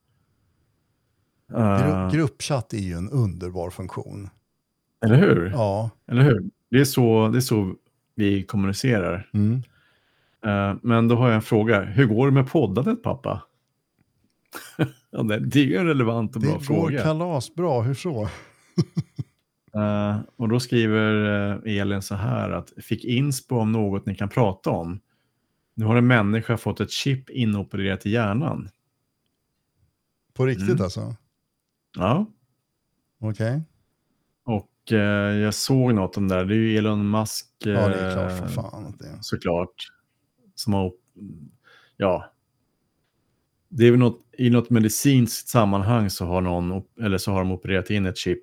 [1.54, 4.28] Eh, Gru, gruppchatt är ju en underbar funktion.
[5.04, 5.50] Eller hur?
[5.54, 5.90] Ja.
[6.10, 6.50] Eller hur?
[6.70, 7.74] Det är så, det är så
[8.14, 9.30] vi kommunicerar.
[9.34, 9.62] Mm.
[10.46, 11.80] Eh, men då har jag en fråga.
[11.82, 13.42] Hur går det med poddandet, pappa?
[15.10, 17.02] ja, det, det är ju en relevant och Det bra går fråga.
[17.02, 18.28] kalasbra, hur så?
[19.74, 21.24] Eh, och då skriver
[21.66, 25.00] eh, Elin så här att fick inspo om något ni kan prata om.
[25.74, 28.68] Nu har en människa fått ett chip inopererat i hjärnan.
[30.34, 30.82] På riktigt Mm.
[30.82, 31.14] alltså?
[31.98, 32.26] Ja,
[33.20, 33.62] Okej.
[34.44, 36.44] och eh, jag såg något om det där.
[36.44, 39.74] Det är ju Elon Musk Ja, det är klart eh, för fan att det såklart.
[40.54, 40.92] Som har,
[41.96, 42.32] ja.
[43.68, 47.52] Det är väl något, i något medicinskt sammanhang så har, någon, eller så har de
[47.52, 48.42] opererat in ett chip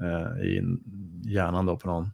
[0.00, 0.62] eh, i
[1.22, 2.10] hjärnan då på någon.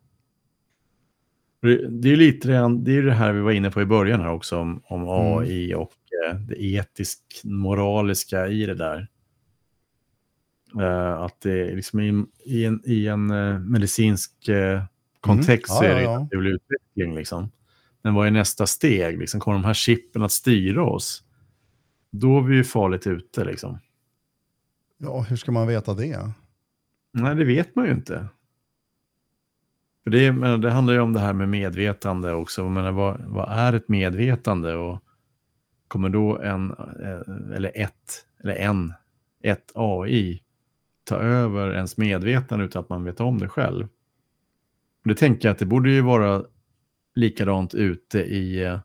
[2.00, 4.20] Det är ju lite det, det, är det här vi var inne på i början
[4.20, 5.38] här också om, om Mm.
[5.38, 5.92] AI och
[6.28, 9.08] eh, det etisk-moraliska i det där.
[10.80, 14.82] Eh, att det är liksom i, i en, i en eh, medicinsk eh,
[15.20, 16.14] kontext Ja, så är det ja.
[16.14, 17.14] en naturlig utveckling.
[17.14, 17.50] Liksom.
[18.02, 19.18] Men vad är nästa steg?
[19.18, 21.22] Liksom, kommer de här chippen att styra oss?
[22.10, 23.44] Då är vi ju farligt ute.
[23.44, 23.78] Liksom.
[24.98, 26.32] Ja, hur ska man veta det?
[27.12, 28.26] Nej, det vet man ju inte.
[30.04, 32.62] För det, det handlar ju om det här med medvetande också.
[32.62, 34.74] Jag menar, vad, vad är ett medvetande?
[34.74, 35.02] Och
[35.88, 36.74] kommer då en,
[37.54, 38.92] eller ett, eller en,
[39.42, 40.42] ett AI
[41.04, 43.88] ta över ens medvetande utan att man vet om det själv?
[45.02, 46.44] Och det tänker jag att det borde ju vara
[47.14, 48.80] likadant ute i eh,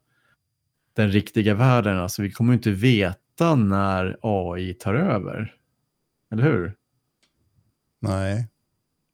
[0.93, 1.97] den riktiga världen.
[1.97, 5.55] Alltså vi kommer ju inte veta när AI tar över.
[6.31, 6.75] Eller hur?
[7.99, 8.47] Nej.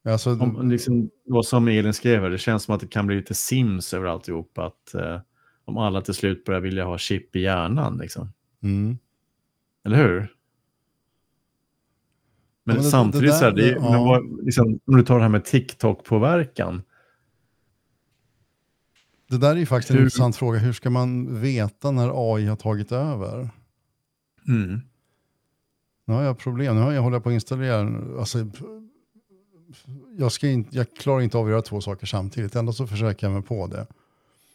[0.04, 3.34] Alltså, Om, liksom, vad som Elin skrev det känns som att det kan bli lite
[3.34, 4.58] sims över alltihop.
[4.58, 5.20] Att eh,
[5.64, 7.98] om alla till slut börjar vilja ha chip i hjärnan.
[7.98, 8.32] Liksom.
[8.62, 8.98] mm.
[9.84, 10.33] Eller hur?
[12.64, 14.04] Men, men det- samtidigt, det så här, där- det, ja.
[14.04, 16.82] vad, liksom, om du tar det här med TikTok-påverkan.
[19.28, 20.58] Det där är ju faktiskt en Hur- intressant fråga.
[20.58, 23.50] Hur ska man veta när AI har tagit över?
[24.48, 24.80] Mm.
[26.06, 26.74] Nu har jag problem.
[26.76, 27.78] Nu har jag håller på att installera.
[28.18, 28.38] Alltså,
[30.18, 32.54] jag, ska inte, jag klarar inte av att göra två saker samtidigt.
[32.56, 33.86] Ändå så försöker jag mig på det.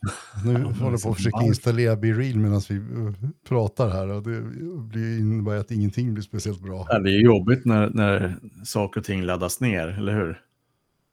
[0.45, 3.13] Nu håller jag på att försöka installera BeReal medan vi uh,
[3.47, 4.07] pratar här.
[4.07, 4.41] Och det
[4.81, 6.85] blir, innebär att ingenting blir speciellt bra.
[6.89, 8.35] Ja, det är jobbigt när, när
[8.65, 10.41] saker och ting laddas ner, eller hur?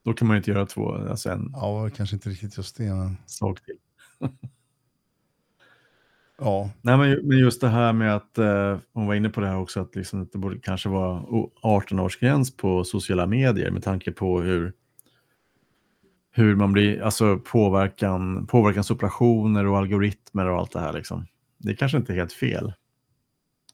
[0.05, 2.95] Då kan man ju inte göra två, alltså en Ja, kanske inte riktigt just det.
[2.95, 3.77] Men, sak till.
[6.39, 9.59] ja, Nej, men, just det här med att, eh, hon var inne på det här
[9.59, 14.41] också, att, liksom, det borde kanske vara o- 18-årsgräns på sociala medier med tanke på
[14.41, 14.73] hur,
[16.37, 20.93] hur man blir, alltså påverkan, påverkansoperationer och algoritmer och allt det här.
[20.93, 21.27] Liksom.
[21.59, 22.73] Det är kanske inte helt fel.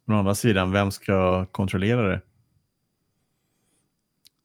[0.04, 2.20] Men å andra sidan, vem ska kontrollera det?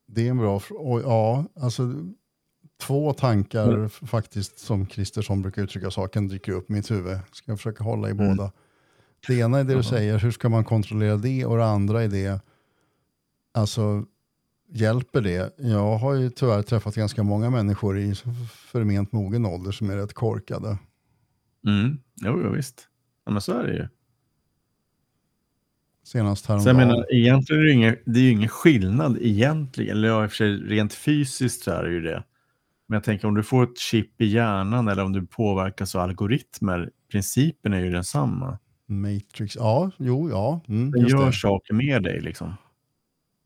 [0.09, 1.03] det är en bra fråga.
[1.03, 1.93] Ja, alltså
[2.81, 3.89] två tankar Mm.
[3.89, 7.19] faktiskt som Kristersson brukar uttrycka saken dyker upp i mitt huvud.
[7.31, 8.27] Ska jag försöka hålla i Mm.
[8.37, 8.51] båda.
[9.27, 11.45] Det ena är det du säger, hur ska man kontrollera det?
[11.45, 12.41] Och det andra är det,
[13.53, 14.05] alltså
[14.69, 15.53] hjälper det?
[15.57, 18.15] Jag har ju tyvärr träffat ganska många människor i
[18.71, 20.77] förment mogen ålder som är rätt korkade.
[21.67, 21.97] Mm.
[22.15, 22.87] Jo, jo, visst.
[23.25, 23.87] Ja, men så är det ju.
[26.03, 26.87] Senast Så jag häromdagen.
[26.87, 29.97] menar, egentligen är det, ingen, det är ju ingen skillnad egentligen.
[29.97, 32.23] Eller ja, i och för sig rent fysiskt så är det ju det.
[32.87, 36.01] Men jag tänker om du får ett chip i hjärnan eller om du påverkas av
[36.01, 38.57] algoritmer, principen är ju densamma.
[38.85, 40.61] Matrix, ja, jo, ja.
[40.67, 41.33] Mm, Den gör det.
[41.33, 42.53] saker med dig liksom.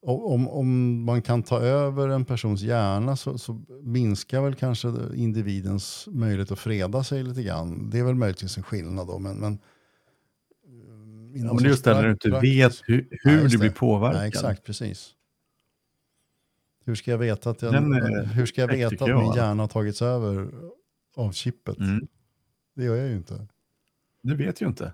[0.03, 6.07] Om, om man kan ta över en persons hjärna så, så minskar väl kanske individens
[6.11, 7.89] möjlighet att freda sig lite grann.
[7.89, 9.37] Det är väl möjligtvis en skillnad då, men...
[9.37, 9.59] men
[11.33, 14.19] Ja, men just det när du inte vet hur, hur just du blir påverkad.
[14.19, 15.15] Nej, exakt, precis.
[16.85, 19.33] Hur ska jag veta att, jag, Den är hur ska jag veta att jag, min
[19.33, 20.51] hjärna har tagits över
[21.15, 21.77] av chippet?
[21.77, 22.07] Mm.
[22.75, 23.47] Det gör jag ju inte.
[24.21, 24.93] Du vet ju inte.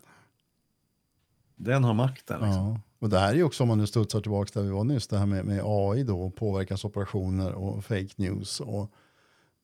[1.58, 2.42] Den har makten.
[2.42, 2.66] Liksom.
[2.68, 2.82] Ja.
[3.00, 5.08] Och det här är ju också, om man nu studsar tillbaka där vi var nyss,
[5.08, 8.92] det här med, med AI då, påverkansoperationer och fake news och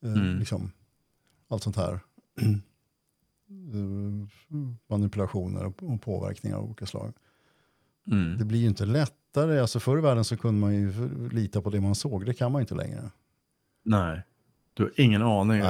[0.04, 0.40] eh, Mm.
[0.40, 0.72] liksom,
[1.48, 2.00] allt sånt här.
[4.90, 7.14] Manipulationer och, och påverkningar av olika slag.
[8.12, 8.38] Mm.
[8.38, 11.70] Det blir ju inte lättare, alltså förr i världen så kunde man ju lita på
[11.70, 13.12] det man såg, det kan man ju inte längre.
[13.86, 14.24] Nej,
[14.74, 15.62] du har ingen aning.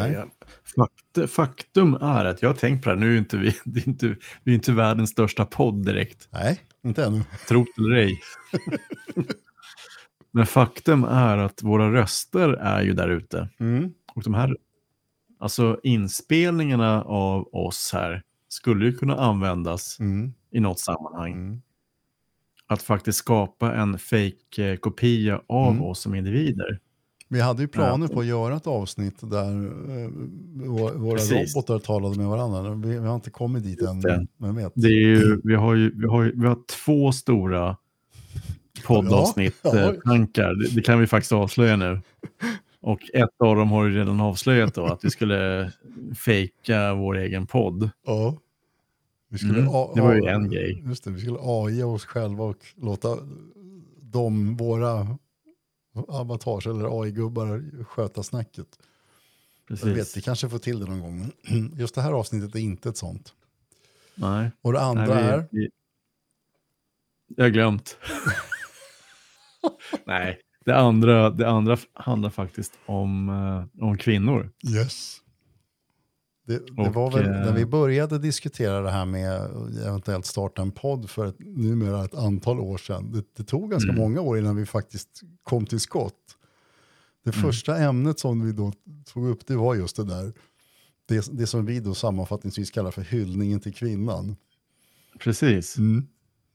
[0.76, 3.80] Fakt, faktum är att jag har tänkt på det här, nu är inte vi, det
[3.80, 6.28] är inte, vi är inte världens största podd direkt.
[6.32, 7.24] Nej, inte ännu.
[7.48, 8.20] Tro eller ej.
[10.32, 13.50] Men faktum är att våra röster är ju där ute.
[13.60, 13.94] Mm.
[14.16, 14.58] Och de här
[15.40, 20.34] alltså inspelningarna av oss här skulle ju kunna användas Mm.
[20.52, 21.32] i något sammanhang.
[21.34, 21.62] Mm.
[22.68, 25.84] Att faktiskt skapa en fake kopia av Mm.
[25.84, 26.80] oss som individer.
[27.34, 30.10] Vi hade ju planer på att göra ett avsnitt där eh,
[30.56, 31.56] vå- våra Precis.
[31.56, 32.90] robotar talade med varandra.
[32.90, 34.28] Vi, har inte kommit dit än, det.
[34.38, 34.72] men vet.
[34.76, 37.78] Det är ju, vi, har ju, vi, har ju, vi har två stora
[38.86, 40.54] poddavsnitt, Ja, eh, tankar.
[40.54, 42.02] Det, det kan vi faktiskt avslöja nu.
[42.82, 45.72] Och ett av dem har ju redan avslöjat då, att vi skulle
[46.26, 47.90] fejka vår egen podd.
[48.06, 48.38] Ja.
[49.30, 50.84] Vi skulle Mm, det var ju en grej.
[50.88, 53.18] Just det, vi skulle AI oss själva och låta
[54.02, 55.18] de, våra
[55.94, 58.68] avatars eller AI-gubbar sköta snacket.
[59.68, 60.18] Jag vet, Precis.
[60.18, 61.32] vi kanske får till det någon gång.
[61.42, 63.34] men Just det här avsnittet är inte ett sånt.
[64.16, 64.52] Nej.
[64.62, 65.48] Och det andra Nej, vi- är?
[65.52, 65.70] vi-
[67.28, 67.98] Jag har glömt.
[70.06, 74.52] Nej, det andra, det andra handlar faktiskt om, eh, om kvinnor.
[74.76, 75.18] Yes.
[76.46, 79.42] Det, det Och, var väl eh, när vi började diskutera det här med
[79.88, 83.12] eventuellt starta en podd för ett, numera ett antal år sedan.
[83.12, 84.02] Det, det tog ganska Mm.
[84.02, 86.38] många år innan vi faktiskt kom till skott.
[87.24, 87.42] Det Mm.
[87.42, 88.74] första ämnet som vi då
[89.14, 90.34] tog upp det var just det där.
[91.06, 94.36] Det, det som vi då sammanfattningsvis kallar för hyllningen till kvinnan.
[95.20, 95.78] Precis.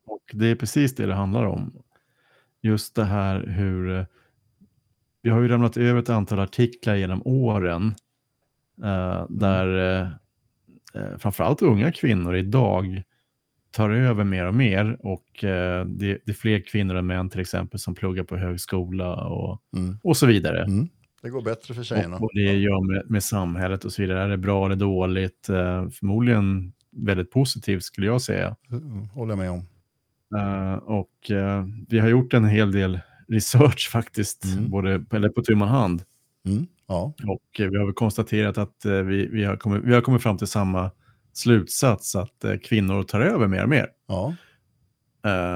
[0.06, 1.72] Och det är precis det det handlar om.
[2.62, 4.04] Just det här hur eh,
[5.22, 7.92] vi har ju lämnat över ett antal artiklar genom åren eh,
[9.28, 10.08] där eh,
[10.94, 13.02] eh, framförallt unga kvinnor idag
[13.70, 17.40] tar över mer och mer och eh, det, det är fler kvinnor än män till
[17.40, 19.98] exempel som pluggar på högskola och, Mm.
[20.02, 20.64] och så vidare.
[20.64, 20.88] Mm.
[21.22, 22.16] Det går bättre för tjejerna.
[22.16, 24.22] Och, och det gör med, med samhället och så vidare.
[24.22, 25.48] Är det bra eller dåligt?
[25.48, 28.56] Eh, förmodligen väldigt positivt skulle jag säga.
[28.70, 29.62] Mm, Håller jag med om.
[30.38, 34.70] Eh, och eh, vi har gjort en hel del research faktiskt, Mm.
[34.70, 36.02] både på, eller på tu hand.
[36.88, 37.14] Ja.
[37.26, 40.22] Och eh, vi har väl konstaterat att eh, vi, vi, har kommit, vi har kommit
[40.22, 40.90] fram till samma
[41.32, 43.88] slutsats, att eh, kvinnor tar över mer och mer.
[44.06, 44.34] ja.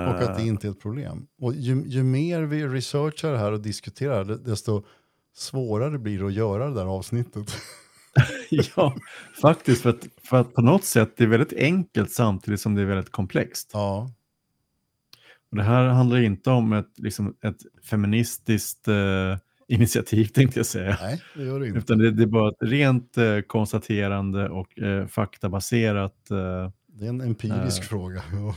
[0.08, 1.26] Och att det inte är ett problem.
[1.40, 4.84] Och ju, ju mer vi researchar här och diskuterar, det- desto
[5.34, 7.56] svårare blir det att göra det där avsnittet.
[8.76, 8.94] ja,
[9.42, 12.82] faktiskt, för att, för att på något sätt det är väldigt enkelt samtidigt som det
[12.82, 13.70] är väldigt komplext.
[13.72, 14.10] Ja,
[15.50, 17.58] Och det här handlar inte om ett, liksom, ett
[17.90, 20.96] feministiskt eh, initiativ, tänkte jag säga.
[21.00, 21.78] nej, det gör det inte.
[21.78, 26.30] Utan det, det är bara ett rent eh, konstaterande och eh, faktabaserat.
[26.30, 27.88] Eh, Det är en empirisk Eh.
[27.88, 28.22] fråga.
[28.32, 28.54] Ja.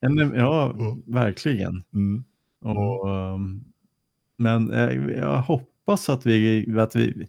[0.00, 1.02] en, ja, Mm.
[1.06, 1.82] verkligen.
[1.94, 2.24] Mm.
[2.64, 3.64] Och, ehm,
[4.38, 7.28] men eh, jag hoppas att vi, att vi...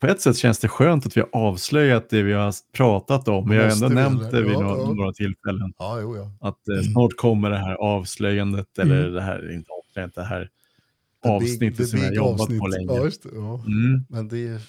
[0.00, 3.50] På ett sätt känns det skönt att vi har avslöjat det vi har pratat om.
[3.50, 4.32] Vi har ändå vi, nämnt eller?
[4.32, 4.92] det vid Ja, några, ja.
[4.92, 5.72] några tillfällen.
[5.78, 6.30] Ja, jo.
[6.40, 9.12] Att eh, snart kommer det här avslöjandet, eller Mm.
[9.14, 10.48] det här, inte avslöjandet, det här
[11.22, 12.60] Big- avsnittet som jag jobbat avsnitt.
[12.60, 12.92] på länge.
[12.96, 13.28] Ja, det.
[13.34, 13.54] Ja.
[13.66, 14.04] Mm.
[14.08, 14.60] Men det, är-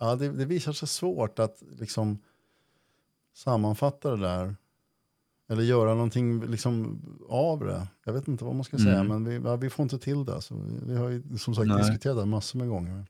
[0.00, 2.18] ja, det, det visar sig svårt att liksom
[3.34, 4.56] sammanfatta det där.
[5.48, 7.86] Eller göra någonting liksom av det.
[8.04, 9.06] Jag vet inte vad man ska säga, Mm.
[9.08, 10.40] men vi, ja, vi får inte till det.
[10.42, 11.78] Så vi, vi har ju som sagt Nej.
[11.78, 13.06] diskuterat det massor med gånger.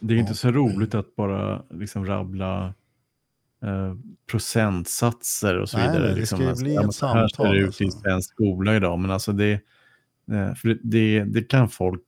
[0.00, 2.74] Det är inte så roligt att bara liksom rabbla
[3.62, 3.94] eh,
[4.30, 6.08] procentsatser och så Nej, vidare.
[6.08, 7.84] det liksom, ska ju alltså, bli ett så här ser samtal, det ut alltså.
[7.84, 9.60] i svensk skola idag, men alltså det,
[10.56, 12.02] för det, det, det kan folk,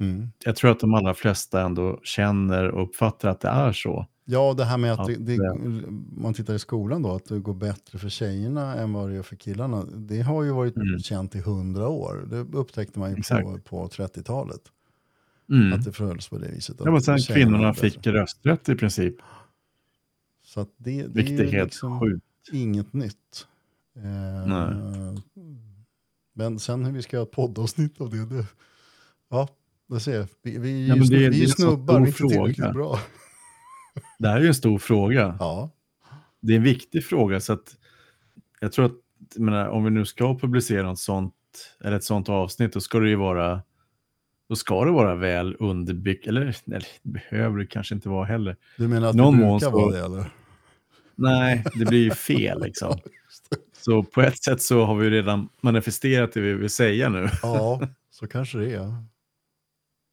[0.00, 0.28] Mm.
[0.44, 4.06] jag tror att de allra flesta ändå känner och uppfattar att det är så.
[4.24, 5.54] Ja, det här med att, det, eh,
[6.16, 9.22] man tittar i skolan då, att det går bättre för tjejerna än vad det gör
[9.22, 9.84] för killarna.
[9.84, 10.98] Det har ju varit Mm.
[10.98, 12.26] känt i hundra år.
[12.30, 13.64] Det upptäckte man ju på, Exakt.
[13.64, 14.60] på 30-talet.
[15.50, 15.72] Mm.
[15.72, 16.76] Att det förhölls på det viset.
[16.84, 19.14] Ja, men sen kvinnorna fick rösträtt i princip,
[20.44, 22.24] Så det, det vilket är helt liksom sjukt.
[22.52, 23.46] inget nytt.
[23.96, 24.02] Eh,
[24.48, 25.22] Nej.
[26.32, 28.46] Men sen hur vi ska göra ett poddavsnitt av det, det
[29.30, 29.48] ja,
[29.88, 30.26] det ser jag.
[30.42, 32.34] Vi, vi, Ja, ju men det- det vi så snubbar, vi är inte fråga.
[32.34, 32.98] tillräckligt bra.
[34.18, 35.36] Det här är ju en stor fråga.
[35.40, 35.70] Ja,
[36.40, 37.40] det är en viktig fråga.
[37.40, 37.76] Så att
[38.60, 38.92] jag tror att
[39.34, 41.34] jag menar, om vi nu ska publicera något sånt,
[41.84, 43.62] eller ett sånt avsnitt, då ska det ju vara,
[44.48, 46.26] då ska det vara väl underbyggt.
[46.26, 48.56] Eller, eller det behöver det kanske inte vara heller.
[48.76, 50.30] du menar att Någon det brukar vara det eller?
[51.14, 52.98] Nej, det blir ju fel liksom.
[53.80, 57.28] Så på ett sätt så har vi redan manifesterat det vi vill säga nu.
[57.42, 58.94] Ja, så kanske det är.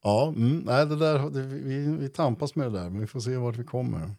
[0.04, 3.20] Ja, mm, nej, det där, det, vi, vi tampas med det där, men vi får
[3.20, 4.12] se vart vi kommer.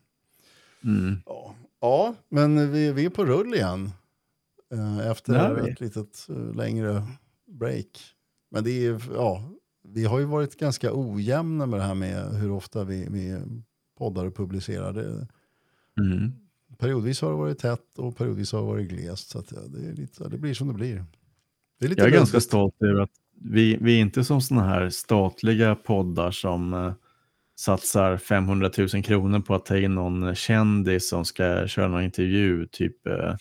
[0.84, 1.16] Mm.
[1.26, 3.90] Ja, ja men vi, vi är på rull igen.
[4.72, 5.70] Eh, efter vi.
[5.70, 7.02] ett litet eh, längre
[7.46, 8.14] break.
[8.50, 9.50] Men det är, ja,
[9.82, 13.40] vi har ju varit ganska ojämna med det här med hur ofta vi, vi
[13.98, 14.92] poddar och publicerar.
[14.92, 15.26] Det,
[16.00, 16.32] Mm.
[16.78, 19.30] Periodvis har det varit tätt och periodvis har det varit glest.
[19.30, 21.04] Så att, ja, det, är lite, det blir som det blir.
[21.80, 22.48] Det är Jag är ganska luddigt.
[22.48, 23.10] stolt över att
[23.40, 26.92] vi, vi är inte som sådana här statliga poddar som eh,
[27.56, 32.66] satsar 500 000 kronor på att ta in någon kändis som ska köra någon intervju,
[32.66, 33.34] typ eh,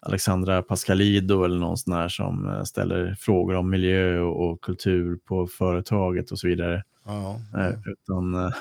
[0.00, 5.18] Alexandra Pascalido eller någon sån här som eh, ställer frågor om miljö och, och kultur
[5.24, 6.82] på företaget och så vidare.
[7.04, 7.40] Ja,
[7.86, 8.52] utan, eh,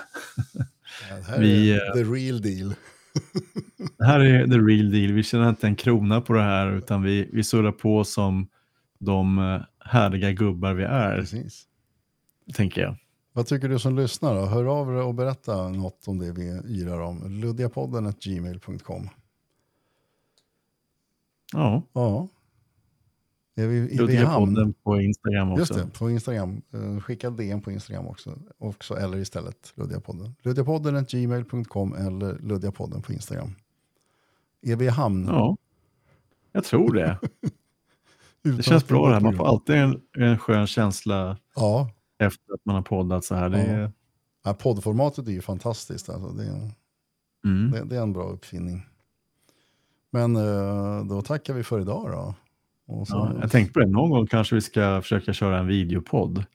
[1.10, 2.74] ja, det här vi, är eh, the real deal.
[3.98, 5.14] Det här är the real deal.
[5.14, 8.48] Vi tjänar inte en krona på det här utan vi, vi surrar på som
[9.00, 11.64] de eh, härliga gubbar vi är, Precis.
[12.54, 12.96] tänker jag.
[13.34, 14.36] Vad tycker du som lyssnar?
[14.36, 14.46] Då?
[14.46, 17.32] Hör av dig och berätta något om det vi yrar om.
[17.42, 19.10] Luddiapodden gmail.com.
[21.54, 22.28] Ja, Ja.
[23.56, 24.56] Vi, är vi i Luddiga hamn?
[24.56, 25.60] podden på Instagram också.
[25.60, 26.62] Just det, på Instagram.
[26.74, 28.40] Eh, Skicka DM på Instagram också.
[28.58, 30.36] också eller istället Luddiapodden.
[30.42, 33.56] Luddiapodden gmail.com eller Luddiapodden på Instagram.
[34.62, 35.26] Är vi i hamn?
[35.28, 35.58] Ja,
[36.52, 37.20] jag tror det.
[38.44, 39.22] Det känns bra det här.
[39.22, 41.90] Man får alltid en, en skön känsla Ja,
[42.20, 43.50] efter att man har poddat så här.
[43.50, 43.92] Det är,
[44.44, 46.10] ja, poddformatet är ju fantastiskt.
[46.10, 46.30] Alltså.
[46.30, 46.72] Det, är,
[47.46, 47.72] mm.
[47.72, 48.86] det, det är en bra uppfinning.
[50.10, 52.36] Men eh, då tackar vi för idag då.
[52.88, 56.46] Så, ja, jag tänkte på det, någon gång kanske vi ska försöka köra en videopodd.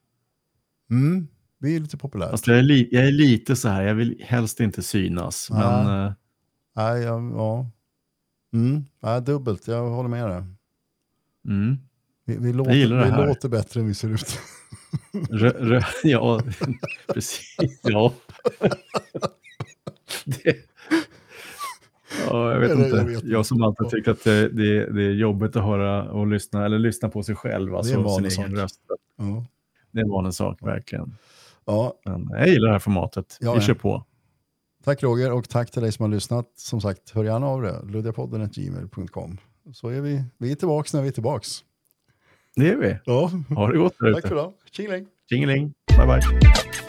[0.91, 2.31] mm, vi är lite populära.
[2.31, 5.49] Fast jag är, li, jag är lite så här, jag vill helst inte synas.
[5.51, 5.61] Nej.
[5.61, 6.13] Men eh,
[6.77, 7.71] Nej, ja, ja.
[8.53, 10.43] Mm, ja, dubbelt, jag håller med dig.
[11.49, 11.77] mm,
[12.25, 14.39] Vi, vi, låter, det vi låter bättre än vi ser ut.
[15.31, 16.41] rö, rö, ja,
[17.15, 17.57] precis.
[17.83, 18.15] Ja.
[20.25, 20.57] Det,
[22.33, 22.97] ja, jag vet Eller, inte.
[22.97, 23.45] jag Jag, vet inte.
[23.45, 27.09] som alltid tyckt att det, det, det är jobbigt att höra och lyssna, eller lyssna
[27.09, 28.81] på sig själv, alltså en sin vanlig egen röst.
[29.17, 29.45] Ja.
[29.93, 31.15] Det är en vanlig sak, verkligen.
[31.65, 33.39] Ja, Men jag gillar det här formatet.
[33.41, 34.05] Ja, vi kör på.
[34.85, 36.47] tack Roger och tack till dig som har lyssnat.
[36.57, 37.75] Som sagt, hör gärna av dig.
[37.85, 39.39] Luddiapodden.gmail.com.
[39.75, 41.45] Så är vi, vi är tillbaka när vi är tillbaka.
[42.57, 42.97] Det är vi.
[43.05, 44.29] Ja, Ha det gott där tack ute.
[44.29, 44.53] för idag.
[44.71, 45.07] Tjingeling!
[45.31, 45.73] Tjingeling.
[45.97, 46.88] Bye bye.